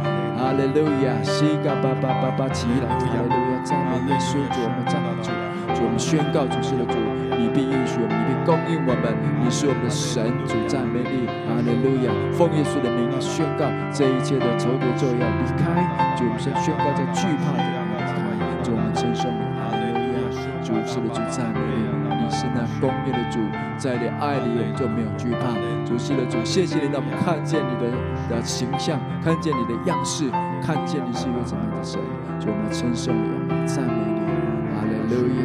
[0.42, 5.30] 哈利路亚，西嘎巴巴巴巴起来，哈利路亚，赞美耶稣主，我们赞美主，
[5.70, 6.98] 主我们宣告主是的主。
[7.38, 9.14] 你必应许我们，你必供应我们。
[9.38, 12.10] 你是我们的神，主赞美你，哈利路亚！
[12.34, 15.78] 奉耶稣的名宣告，这一切的仇敌就要离开。
[16.18, 18.18] 主，我们先宣告在惧怕的离开。
[18.66, 20.26] 主，我们称颂你，哈利路亚！
[20.66, 22.01] 主是的主赞美你，
[22.32, 23.38] 你是那公义的主，
[23.76, 25.52] 在你爱里我们就没有惧怕。
[25.84, 27.92] 主是的主，谢谢你让我们看见你的
[28.32, 30.32] 的形象，看见你的样式，
[30.64, 32.00] 看见你是一个怎样的神。
[32.40, 34.24] 主，我们称颂你，我们赞美你，
[34.72, 35.28] 哈利路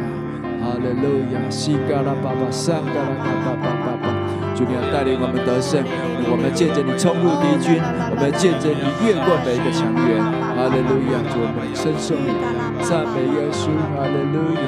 [0.64, 4.08] 哈利路亚，西嘎拉巴巴，上嘎拉嘎巴巴巴巴，
[4.56, 5.84] 主你要带领我们得胜，
[6.32, 10.16] 我们见证你冲入敌军，我们见证你越过每一个墙垣。
[10.56, 12.32] 哈利路亚，主我们称颂你，
[12.80, 13.76] 赞美耶稣。
[13.92, 14.64] 哈利路亚，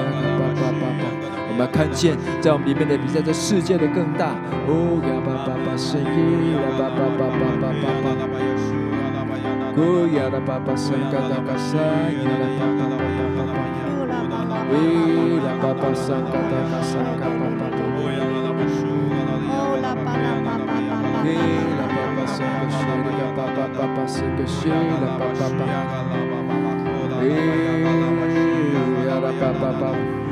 [1.66, 4.34] 看见，在我们里面的比赛，这世界的更大。
[4.66, 6.08] 哦，呀巴巴巴，神耶，
[6.54, 8.06] 呀巴巴巴巴巴巴巴。
[9.76, 13.60] 哦，呀巴巴巴，神嘎达嘎神，呀巴巴巴巴巴巴巴。
[15.40, 17.76] 呀巴巴，神嘎达嘎神，嘎巴巴巴。
[17.80, 21.14] 哦，呀巴巴巴巴巴巴。
[21.20, 22.76] 哦，呀巴巴，神嘎达嘎神，
[23.16, 25.68] 嘎巴巴巴巴，神嘎神，呀巴巴巴巴巴巴。
[29.10, 30.29] 巴巴巴巴巴巴。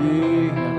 [0.00, 0.69] King.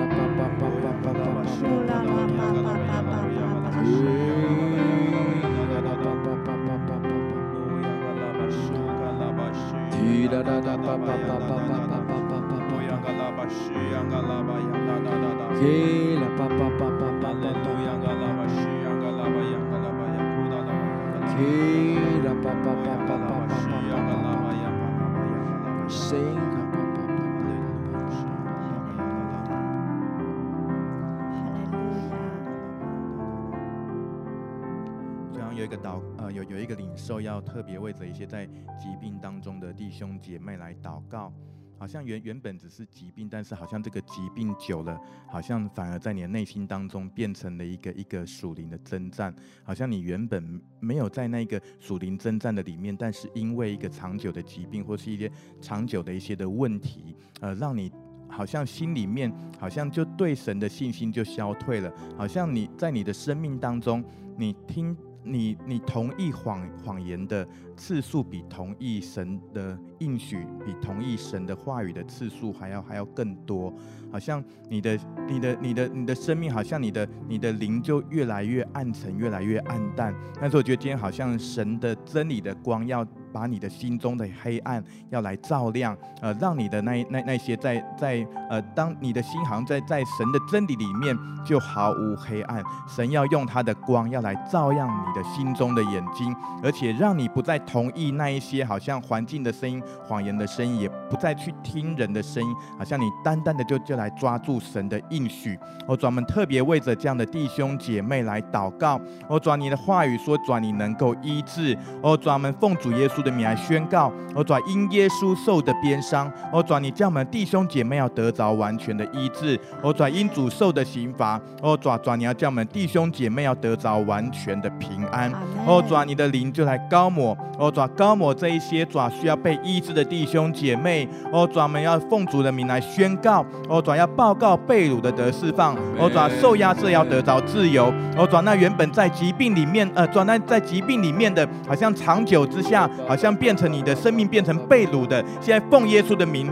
[35.61, 38.47] 有一个祷，呃，有有一个领受，要特别为着一些在
[38.79, 41.31] 疾病当中弟兄姐妹来祷告。
[41.77, 49.33] 好像原原本只是疾病，但是好像这个疾病久了，好像反而在你的内心当中变成了一个一个属灵的征战。
[49.63, 57.91] 好像你原本没有在那个属灵征战的里面，但是因为一个长久的疾病或是一些长久的一些的问题，呃，让你
[58.29, 61.91] 好像心里面好像就对神的信心就消退了。
[62.15, 64.03] 好像你在你的生命当中，
[64.37, 64.95] 你听。
[65.23, 67.47] 你你同意谎谎言的
[67.81, 73.73] 次数比同意神的应许，比同意神的话语的次数还要还要更多，
[74.11, 80.13] 好像你的你的你的你的生命，好像你的你的灵就越来越暗沉，越来越暗淡。
[80.39, 83.03] 但是我觉得今天好像神的真理的光要。
[83.33, 105.57] 把你的心中的黑暗要来照亮，呃，让你的那那那些在在呃，当你的心好像在在神的真理里面就毫无黑暗，神要用他的光要来照亮你的心中的眼睛，而且让你不再同意那一些好像环境的声音、谎言的声音，也不再去听人的声音，好像你单单的就就来抓住神的应许。
[105.87, 107.25] 我专门特别为着这样的。
[107.31, 108.99] 弟兄姐妹来祷告，
[109.29, 113.21] 我转你的话语说，转你能够医治，我专门奉主耶稣。
[113.21, 119.05] 的名来宣告，我转因耶稣受的鞭伤，我转你叫我们弟兄姐妹要得着完全的。
[119.13, 124.67] 医治，我转因主受的刑罚，我转转你要叫我们弟兄姐妹要得着完全的。
[124.79, 125.31] 平安，
[125.67, 142.89] 我转你的灵就来膏抹，我转膏抹这一些爪需要被医治的弟兄姐妹，我转们要奉主的名来宣告，我转要报告被掳的得释放，我抓受压制要得着自由，我转那原本在疾病里面，呃，转那在疾病里面的，好像长久之下。
[143.07, 146.49] 好像变成你的生命变成被掳的，现在奉耶稣的名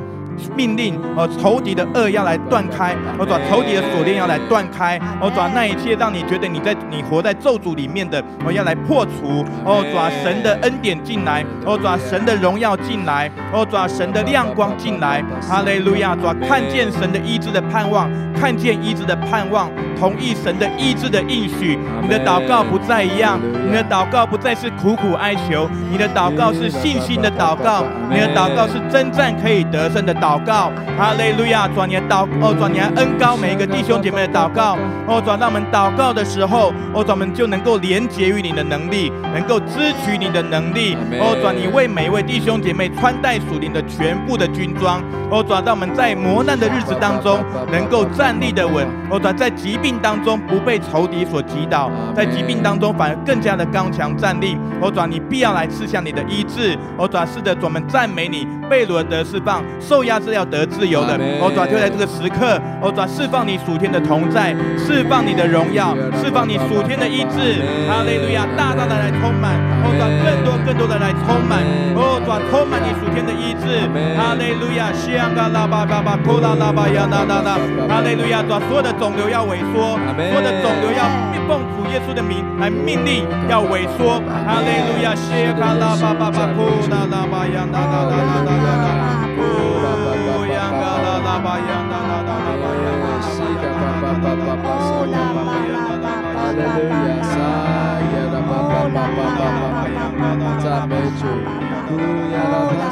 [0.56, 19.70] 命令，哦，仇敌的恶要来断开，我转仇敌的锁链要来断开，我转那一切让你觉得你在你活在咒诅里面的，我要来破除，哦，转神的恩典进来，哦，转神的荣耀进来，哦，转神的亮光进来，哈利路亚，转看见神的医治的盼望，看见医治的盼望。
[20.00, 23.38] 同意神的医治的应许，你的祷告不再一样，
[23.68, 30.72] 你的祷告不再是苦苦哀求，你的祷告是信心的祷告，你的祷告是征战可以得胜的祷告。
[30.98, 31.68] 哈利路亚！
[31.70, 34.78] 转年祷哦，转年恩高每一个弟兄姐妹的祷告
[35.08, 47.40] 哦，转让我们祷告的时候哦，转们就能够连结于你的能力，能够支取你的能力哦，转你为每一位弟兄姐妹穿戴属灵的全部的军装哦，转让我们在磨难的日子当中
[47.72, 49.90] 能够站立的稳哦，转在疾病。
[50.02, 54.58] 当中不被仇敌所击倒，在疾病当中反而更加的刚强站立。
[54.82, 56.78] 哦转你必要来赐下你的医治。
[56.98, 61.18] 哦转是的，转们赞美你，被掳得释放，受压制要得自由的。
[61.42, 67.64] 我转就在这个时刻，我转释放你属天的同在，释放你的荣耀，释放你属天的医治。
[67.88, 69.56] 哈利路亚，大大的来充满。
[69.82, 71.64] 我转更多更多的来充满。
[71.96, 73.88] 我转充满你属天的医治。
[74.20, 77.58] 哈利路亚，西安嘎拉巴巴巴库拉拉巴呀那那那。
[77.88, 79.96] 哈利路亚，转所有的肿瘤要萎缩。
[79.96, 81.08] 所有的肿瘤要
[81.48, 84.22] 奉主耶稣的名来命令，要萎缩。
[84.46, 89.29] 哈利路亚，谢卡拉巴巴巴库拉拉巴呀那那那那那那，库呀嘎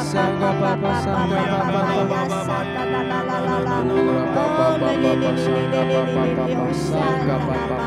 [0.07, 1.81] Sangga Papa Sangga Papa
[5.37, 5.77] Sangga
[6.47, 7.77] Papa Sangga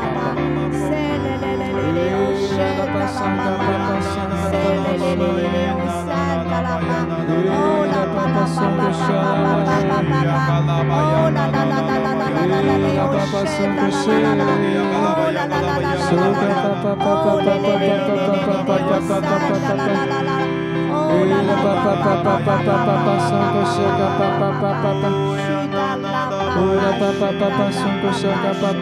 [25.03, 25.30] Oh,
[26.65, 26.91] 拉。
[26.91, 28.73] 巴巴巴巴巴，松果沙嘎巴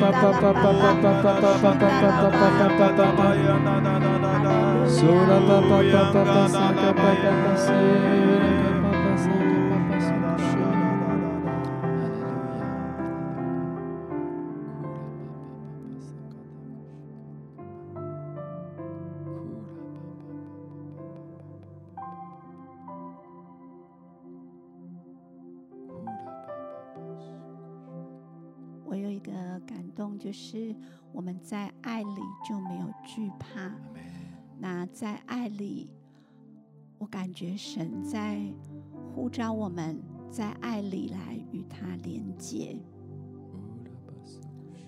[30.20, 30.76] 就是
[31.12, 33.72] 我们在爱里就没有惧怕。
[34.60, 35.90] 那在爱里，
[36.98, 38.42] 我感觉神在
[39.16, 40.00] 呼召我们
[40.30, 42.78] 在爱里来与他连结，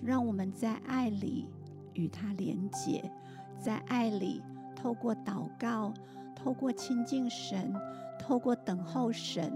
[0.02, 1.48] 让我们在爱里
[1.94, 3.10] 与他连结，
[3.58, 4.42] 在爱里
[4.76, 5.94] 透过祷告，
[6.36, 7.74] 透过亲近神，
[8.18, 9.50] 透过等候神。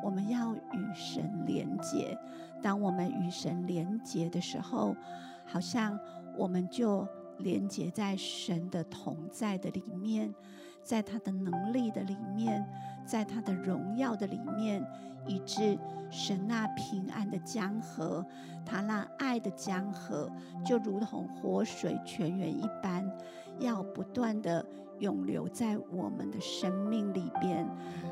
[0.00, 2.16] 我们要与神连结。
[2.62, 4.96] 当我们与神连结的时候，
[5.46, 5.98] 好像
[6.36, 7.06] 我们就
[7.38, 10.34] 连结在神的同在的里面，
[10.82, 12.66] 在他的能力的里面，
[13.06, 14.84] 在他的荣耀的里面，
[15.26, 15.78] 以致
[16.10, 18.24] 神那平安的江河，
[18.64, 20.30] 他那爱的江河，
[20.64, 23.10] 就如同活水泉源一般，
[23.58, 24.64] 要不断的。
[25.00, 27.68] 永留在我们的生命里边，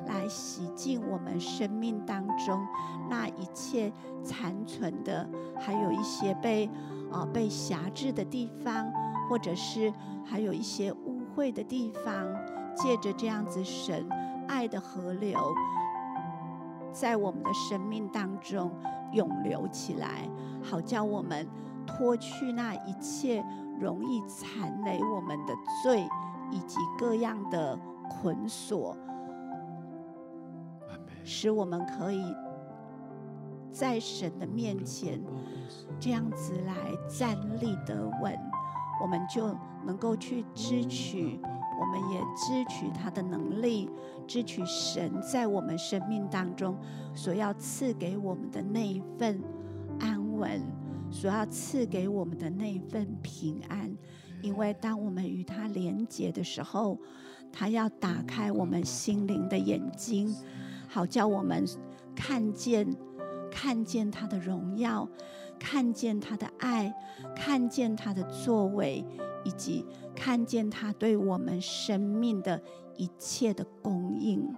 [0.06, 2.66] 来洗净我们生命当中
[3.08, 5.28] 那一切残存的，
[5.58, 6.70] 还有一些被
[7.10, 8.92] 啊、被辖制的地方，
[9.28, 9.92] 或者是
[10.24, 12.26] 还有一些污秽的地方。
[12.74, 14.06] 借着这样子，神
[14.48, 15.38] 爱的河流，
[16.92, 18.70] 在我们的生命当中
[19.12, 20.28] 涌流起来，
[20.62, 21.48] 好叫我们
[21.86, 23.42] 脱去那一切
[23.80, 26.06] 容易缠累我们的罪。
[26.50, 27.78] 以及各样的
[28.08, 28.96] 捆锁，
[31.24, 32.34] 使我们可以
[33.70, 35.20] 在神的面前
[35.98, 36.74] 这样子来
[37.08, 38.38] 站立得稳，
[39.02, 41.38] 我们就能够去支取，
[41.78, 43.90] 我们也支取他的能力，
[44.26, 46.76] 支取神在我们生命当中
[47.14, 49.42] 所要赐给我们的那一份
[50.00, 50.62] 安稳，
[51.10, 53.94] 所要赐给我们的那一份平安。
[54.46, 56.96] 因为当我们与他连结的时候，
[57.52, 60.32] 他要打开我们心灵的眼睛，
[60.86, 61.64] 好叫我们
[62.14, 62.86] 看见、
[63.50, 65.08] 看见他的荣耀，
[65.58, 66.94] 看见他的爱，
[67.34, 69.04] 看见他的作为，
[69.42, 69.84] 以及
[70.14, 72.62] 看见他对我们生命的
[72.96, 74.48] 一切的供应。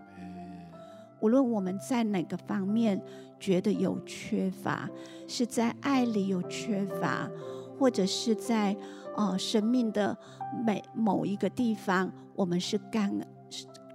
[1.20, 3.02] 无论我们在哪个方面
[3.40, 4.90] 觉得有缺乏，
[5.26, 7.30] 是在爱里有缺乏，
[7.78, 8.76] 或者是在。
[9.16, 10.16] 呃，生命的
[10.64, 13.12] 每某一个地方，我们是干，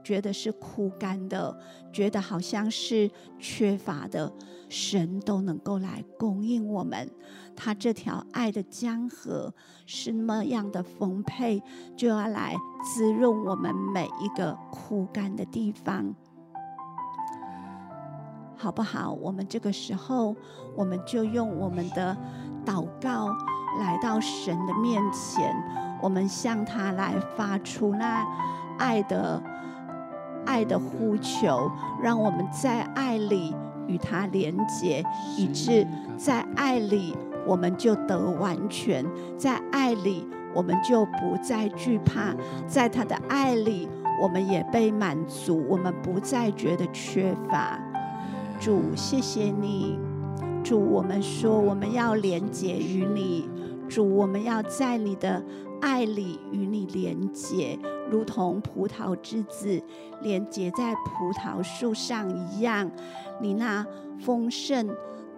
[0.03, 1.57] 觉得是枯干的，
[1.93, 3.09] 觉得好像是
[3.39, 4.29] 缺乏的，
[4.67, 7.09] 神都能够来供应我们。
[7.55, 9.53] 他这条爱的江河
[9.85, 11.63] 是那么样的丰沛，
[11.95, 12.53] 就要来
[12.83, 16.13] 滋润我们每一个枯干的地方，
[18.57, 19.13] 好不好？
[19.13, 20.35] 我们这个时候，
[20.75, 22.17] 我们就用我们的
[22.65, 23.29] 祷告。
[23.79, 25.55] 来到神的面前，
[26.01, 28.25] 我们向他来发出那
[28.77, 29.41] 爱的
[30.45, 31.71] 爱的呼求，
[32.01, 33.55] 让我们在爱里
[33.87, 35.03] 与他连结，
[35.37, 37.15] 以致在爱里
[37.45, 39.05] 我们就得完全，
[39.37, 42.33] 在爱里我们就不再惧怕，
[42.67, 43.89] 在他的爱里
[44.21, 47.79] 我们也被满足，我们不再觉得缺乏。
[48.59, 49.99] 主，谢谢你，
[50.63, 53.49] 主，我们说我们要连结于你。
[53.93, 55.43] 主，我们要在你的
[55.79, 57.77] 爱里与你连结，
[58.09, 59.79] 如同葡萄之子
[60.23, 62.89] 连结在葡萄树上一样。
[63.39, 63.85] 你那
[64.19, 64.89] 丰盛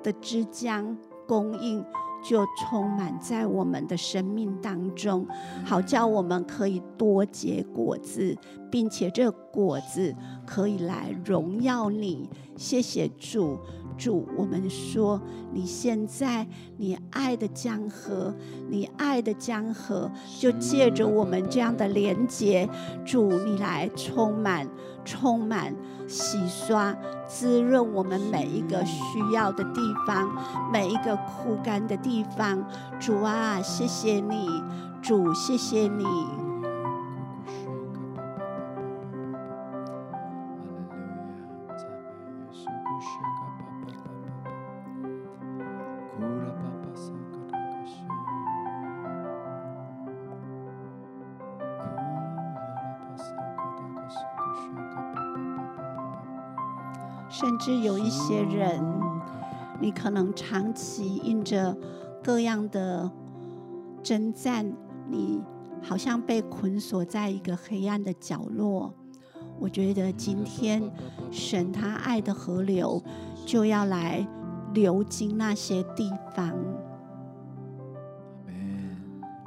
[0.01, 0.95] 的汁浆
[1.27, 1.83] 供应
[2.23, 5.27] 就充满在我们的生命当中，
[5.65, 8.33] 好叫我们可以多结果子，
[8.71, 12.29] 并且这果子可以来荣耀你。
[12.55, 13.59] 谢谢主。
[13.97, 15.21] 主，我们说，
[15.51, 16.45] 你现在
[16.77, 18.33] 你爱的江河，
[18.69, 22.69] 你爱的江河，就借着我们这样的连接，
[23.05, 24.67] 主，你来充满、
[25.03, 25.73] 充满、
[26.07, 26.95] 洗刷、
[27.27, 30.29] 滋润我们每一个需要的地方，
[30.71, 32.63] 每一个枯干的地方。
[32.99, 34.49] 主啊，谢谢你，
[35.01, 36.44] 主，谢谢你。
[57.45, 58.83] 甚至有一些人，
[59.79, 61.77] 你可能长期因着
[62.23, 63.11] 各样的
[64.01, 64.73] 征战，
[65.11, 65.39] 你
[65.79, 68.91] 好像被捆锁在一个黑暗的角落。
[69.59, 70.91] 我觉得今天
[71.29, 73.03] 神他爱的河流
[73.45, 74.27] 就要来
[74.73, 76.51] 流经那些地方，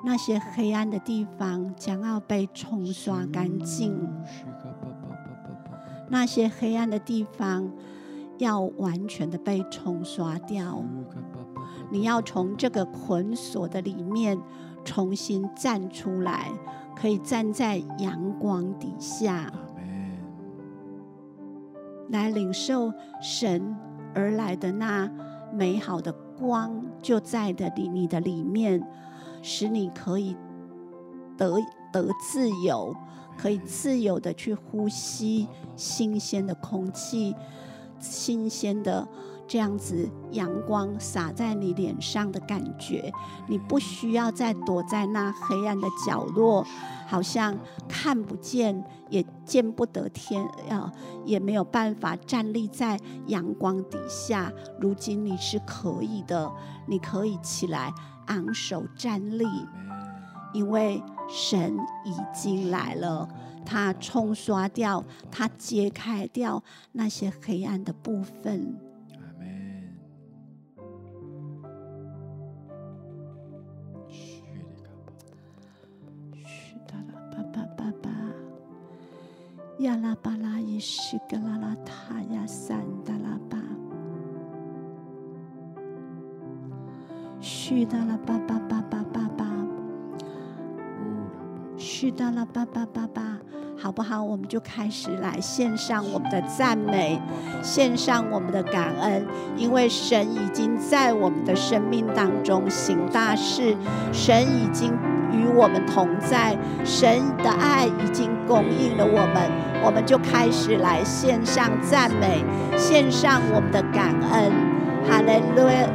[0.05, 4.09] 那些黑暗的地方将要被冲刷干净。
[6.09, 7.70] 那些黑暗的地方
[8.38, 10.82] 要完全的被冲刷掉，
[11.90, 14.38] 你要从这个捆锁的里面
[14.84, 16.50] 重新站出来，
[16.96, 19.52] 可以站在阳光底下，
[22.09, 23.76] 来领受神
[24.14, 25.11] 而来的那
[25.52, 28.82] 美好的光，就在的里你的里面，
[29.42, 30.36] 使你可以
[31.36, 31.59] 得
[31.92, 32.94] 得自由，
[33.39, 37.34] 可以自由的去呼吸新鲜的空气，
[38.01, 39.07] 新鲜的。
[39.51, 43.11] 这样子，阳光洒在你脸上的感觉，
[43.49, 46.62] 你不需要再躲在那黑暗的角落，
[47.07, 47.59] 好像
[47.89, 50.93] 看不见，也见不得天，要
[51.24, 54.53] 也没有办法站立在阳光底下。
[54.78, 56.53] 如今你是可以的，
[56.86, 57.91] 你可以起来
[58.26, 59.47] 昂首站立，
[60.53, 63.28] 因为神已经来了，
[63.64, 66.62] 他冲刷掉，他揭开掉
[66.92, 68.76] 那些黑暗的部分。
[79.80, 83.56] 亚拉巴拉伊西格拉拉塔亚三达拉巴，
[87.40, 89.28] 许达拉巴巴巴巴巴
[91.78, 93.22] 巴，许达拉巴巴巴巴，
[93.80, 94.22] 好不好？
[94.22, 97.20] 我们就开始来献上我们的赞美，
[97.62, 99.24] 献上我们的感恩，
[99.56, 103.76] 因为神已经在我们的生命当中行大事，
[104.12, 104.92] 神已经
[105.32, 109.68] 与我们同在，神的爱已经供应了我们。
[109.84, 112.44] 我们就开始来献上赞美，
[112.76, 114.50] 献上我们的感恩，
[115.08, 115.32] 哈利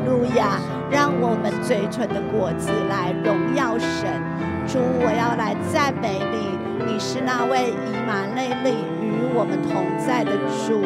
[0.08, 0.58] 路亚！
[0.90, 4.33] 让我们嘴唇的果子来荣耀神。
[4.74, 10.32] 主，我要来赞美你，你是那位以满内力与我们同在的
[10.66, 10.82] 主。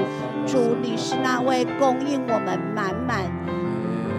[0.45, 3.23] 主，你是那位供应我们满满、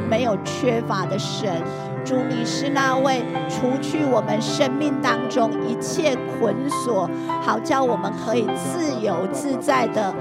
[0.08, 1.62] 没有缺乏的神。
[2.08, 7.06] 主，你是那位除去我们生命当中一切捆锁，
[7.42, 10.14] 好叫我们可以自由自在的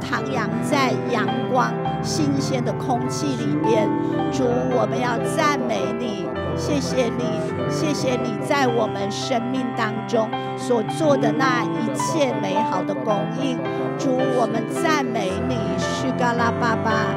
[0.00, 1.70] 徜徉在阳光、
[2.02, 3.86] 新鲜的空气里面。
[4.32, 6.26] 主，我们要赞美你，
[6.56, 7.24] 谢谢你，
[7.68, 13.12] 谢谢你在我们生命当中所做的那一切美好的供
[13.42, 13.58] 应。
[13.98, 17.12] 主，我们赞美你，是嘎拉巴巴，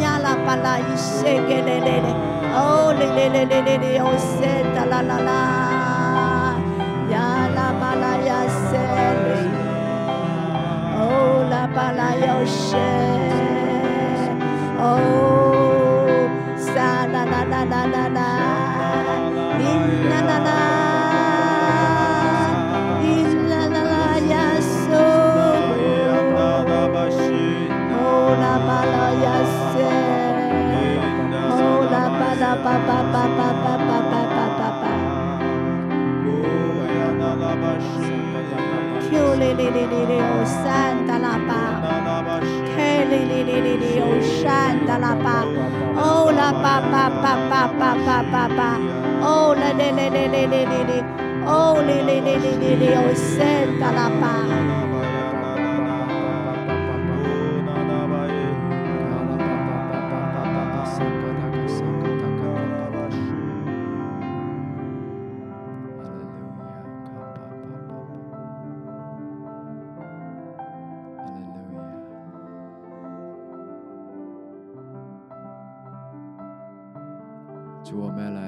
[0.00, 2.35] 亚拉巴拉伊西格嘞嘞嘞。
[2.56, 5.40] Oh, le le le le le le, oh, seta la la la.
[7.10, 9.40] Ya la bala ya sele.
[11.02, 12.92] Oh, la bala yo oh, she.
[14.80, 18.65] Oh, sa la la la la la la.
[51.58, 51.96] Oh,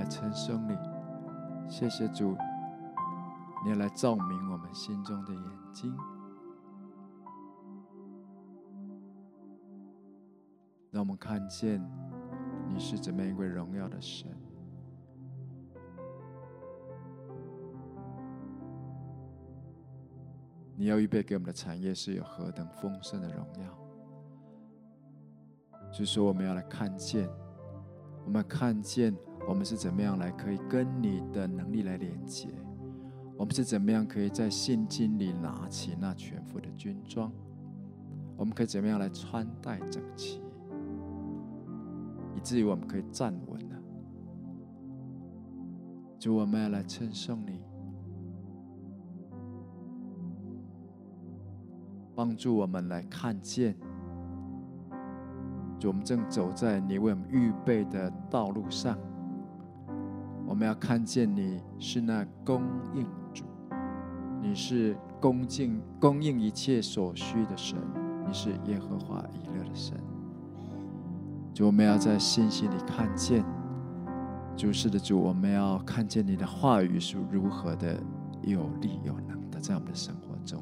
[0.08, 1.68] 达拉巴。
[1.68, 2.34] 谢谢主，
[3.62, 5.42] 你要来照明我们心中的眼
[5.72, 5.94] 睛，
[10.90, 11.78] 让我们看见
[12.68, 14.26] 你是怎么一位荣耀的神。
[20.74, 23.78] 你要预备给我们的产业是有何等丰盛的荣耀。
[25.90, 27.28] 就是说，我们要来看见，
[28.24, 29.14] 我们看见。
[29.48, 32.50] 我们是怎么样来可以跟你的能力来连接？
[33.34, 37.32] 我们是怎么样可以在信心里拿起那全副的军装？
[38.36, 40.42] 我们可以怎么样来穿戴整齐，
[42.36, 43.76] 以至于我们可以站稳了？
[46.18, 47.62] 主，我们要来称颂你，
[52.14, 53.74] 帮助我们来看见，
[55.78, 58.98] 主，我们正走在你为我们预备的道路上。
[60.58, 62.60] 我们要看见你是那供
[62.92, 63.44] 应主，
[64.42, 67.78] 你是供应供应一切所需的神，
[68.26, 69.96] 你是耶和华以勒的神。
[71.54, 73.44] 就我们要在信心里看见，
[74.56, 77.96] 主是的主，我们要看见你的话语是如何的
[78.42, 80.60] 有力有能的，在我们的生活中。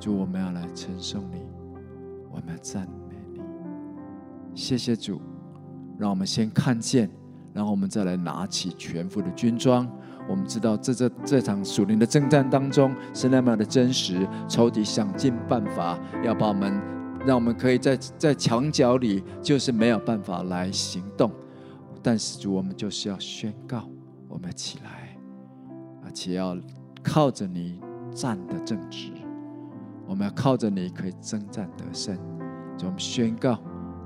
[0.00, 1.42] 主，我们要来称颂你，
[2.30, 3.42] 我们要赞美你。
[4.54, 5.20] 谢谢主，
[5.98, 7.10] 让我们先看见，
[7.54, 9.88] 然后我们再来拿起全副的军装。
[10.28, 16.80] 我们知道这，这这场属灵的征战当中是那么的真实，仇敌想尽办法要把我们，
[17.26, 21.30] 让我们可以在在墙角里，就是没有办法来行动。
[22.02, 23.88] 但是主，我们就是要宣告，
[24.28, 25.16] 我们起来，
[26.04, 26.56] 而且要
[27.02, 27.78] 靠着你
[28.14, 29.10] 站得正直。
[30.06, 32.16] 我们要靠着你，可以征战得胜。
[32.78, 33.58] 主，我们宣告，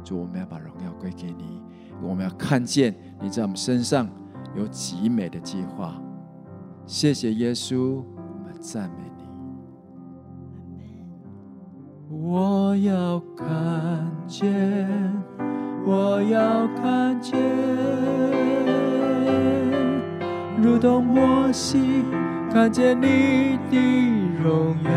[0.05, 1.63] 主，我们要把荣耀归给你。
[2.01, 4.09] 我们要看见你在我们身上
[4.55, 5.95] 有极美的计划。
[6.87, 9.23] 谢谢耶稣，我们赞美你。
[12.11, 14.89] 我要看见，
[15.85, 17.39] 我要看见，
[20.63, 22.05] 如同摩西
[22.51, 23.77] 看见你的
[24.43, 24.91] 荣耀。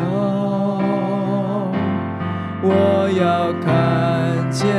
[2.64, 4.70] 我要看见，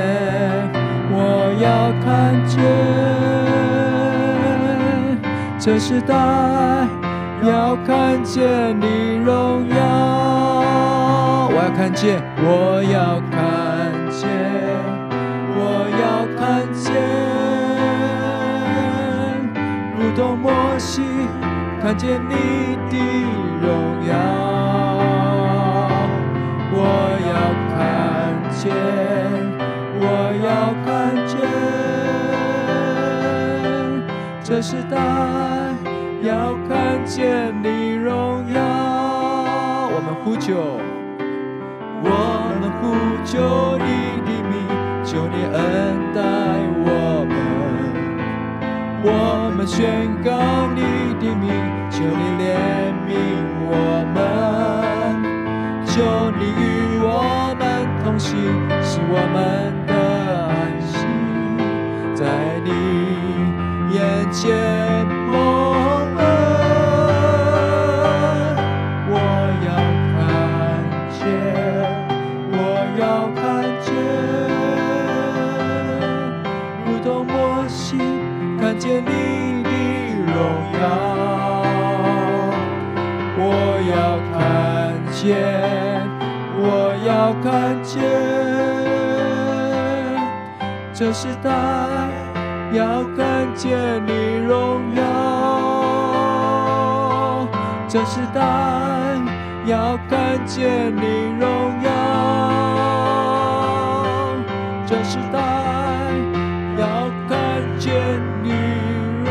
[1.11, 1.17] 我
[1.61, 2.63] 要看见，
[5.65, 6.13] 这时代
[7.45, 9.77] 要看见你荣耀。
[11.47, 14.29] 我要看见，我要看见，
[15.55, 16.91] 我要看见，
[19.97, 21.01] 如同摩西
[21.81, 22.35] 看见你
[22.91, 22.99] 的
[23.63, 24.13] 荣耀。
[26.73, 26.77] 我
[27.29, 27.33] 要。
[27.75, 27.81] 看
[28.51, 28.63] 见
[34.63, 34.97] 时代
[36.23, 38.63] 要看见你荣耀。
[39.91, 40.55] 我们呼求，
[42.05, 42.09] 我
[42.61, 42.95] 们呼
[43.25, 44.55] 求你的名，
[45.03, 45.59] 求你恩
[46.15, 46.23] 待
[46.87, 47.35] 我们。
[49.03, 49.83] 我们宣
[50.23, 50.31] 告
[50.77, 50.81] 你
[51.19, 51.51] 的名，
[51.91, 52.47] 求你怜
[53.09, 53.11] 悯
[53.67, 53.75] 我
[54.15, 54.17] 们，
[55.85, 55.91] 求
[56.39, 56.63] 你与
[57.03, 57.63] 我们。
[58.05, 58.31] 同行
[58.81, 59.75] 是我们
[64.45, 65.37] 你眼前蒙
[66.17, 66.21] 恩。
[69.09, 69.15] 我
[69.63, 69.71] 要
[70.19, 70.21] 看
[71.13, 71.21] 见，
[72.51, 72.55] 我
[72.99, 73.03] 要
[73.37, 73.41] 看
[73.83, 73.89] 见，
[76.87, 77.33] 如同摩
[77.69, 77.79] 西
[78.61, 79.09] 看见你
[79.63, 79.71] 的
[80.27, 80.35] 荣
[80.81, 80.83] 耀。
[83.39, 83.41] 我
[83.91, 83.95] 要
[84.33, 84.41] 看
[85.13, 85.31] 见，
[86.59, 86.61] 我
[87.07, 87.11] 要
[87.43, 87.51] 看
[87.85, 87.93] 见。
[90.95, 91.51] 这时代
[92.73, 95.03] 要看见你荣耀，
[97.87, 98.41] 这时代
[99.67, 101.03] 要看见你
[101.39, 101.49] 荣
[101.83, 101.91] 耀，
[104.87, 105.39] 这时代
[106.79, 107.93] 要看见
[108.43, 108.51] 你
[109.23, 109.31] 荣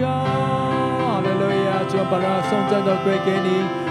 [0.00, 0.06] 耀。
[0.08, 3.48] 哈利路亚，主，把荣耀颂赞都归给你，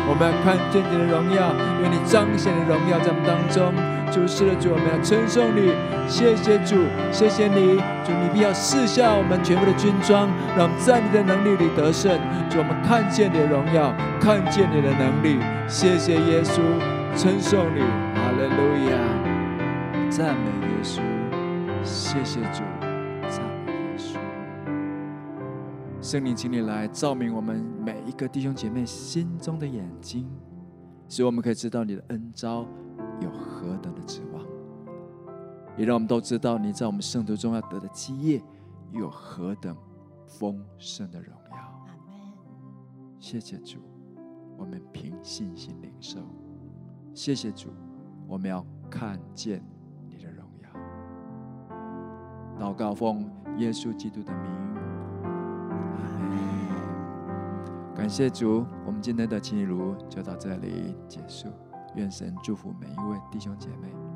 [0.07, 3.73] 我们要看见你的荣耀，愿你彰显的荣耀在我们当中。
[4.11, 5.71] 主是的主，我们要称颂你，
[6.09, 6.75] 谢谢主，
[7.11, 12.11] 谢谢你，主你必要试下我们全部的军装，让我们在你的能力里得胜。
[12.49, 15.37] 主我们看见你的荣耀，看见你的能力，
[15.67, 16.59] 谢谢耶稣，
[17.15, 17.81] 称颂你，
[18.17, 18.97] 哈利路亚，
[20.09, 20.99] 赞美耶稣，
[21.83, 22.63] 谢谢主，
[23.29, 24.17] 赞美耶稣。
[26.01, 30.27] 圣灵，请你来照明我们每一个弟兄姐妹心中的眼睛，
[31.07, 32.65] 使我们可以知道你的恩召。
[33.21, 34.43] 有何等的指望，
[35.77, 38.41] 也让我们都知道你在我们圣徒中要得的基业
[38.91, 39.75] 又有何等
[40.25, 41.57] 丰盛的荣耀。
[43.19, 43.79] 谢谢主，
[44.57, 46.19] 我们凭信心领受。
[47.13, 47.69] 谢谢主，
[48.27, 49.61] 我们要看见
[50.07, 50.69] 你的荣耀。
[52.57, 54.59] 祷告奉耶稣基督的名。
[57.93, 61.49] 感谢主，我们今天的清礼炉就到这里结束。
[61.95, 64.08] 愿神祝福每一位弟兄姐妹。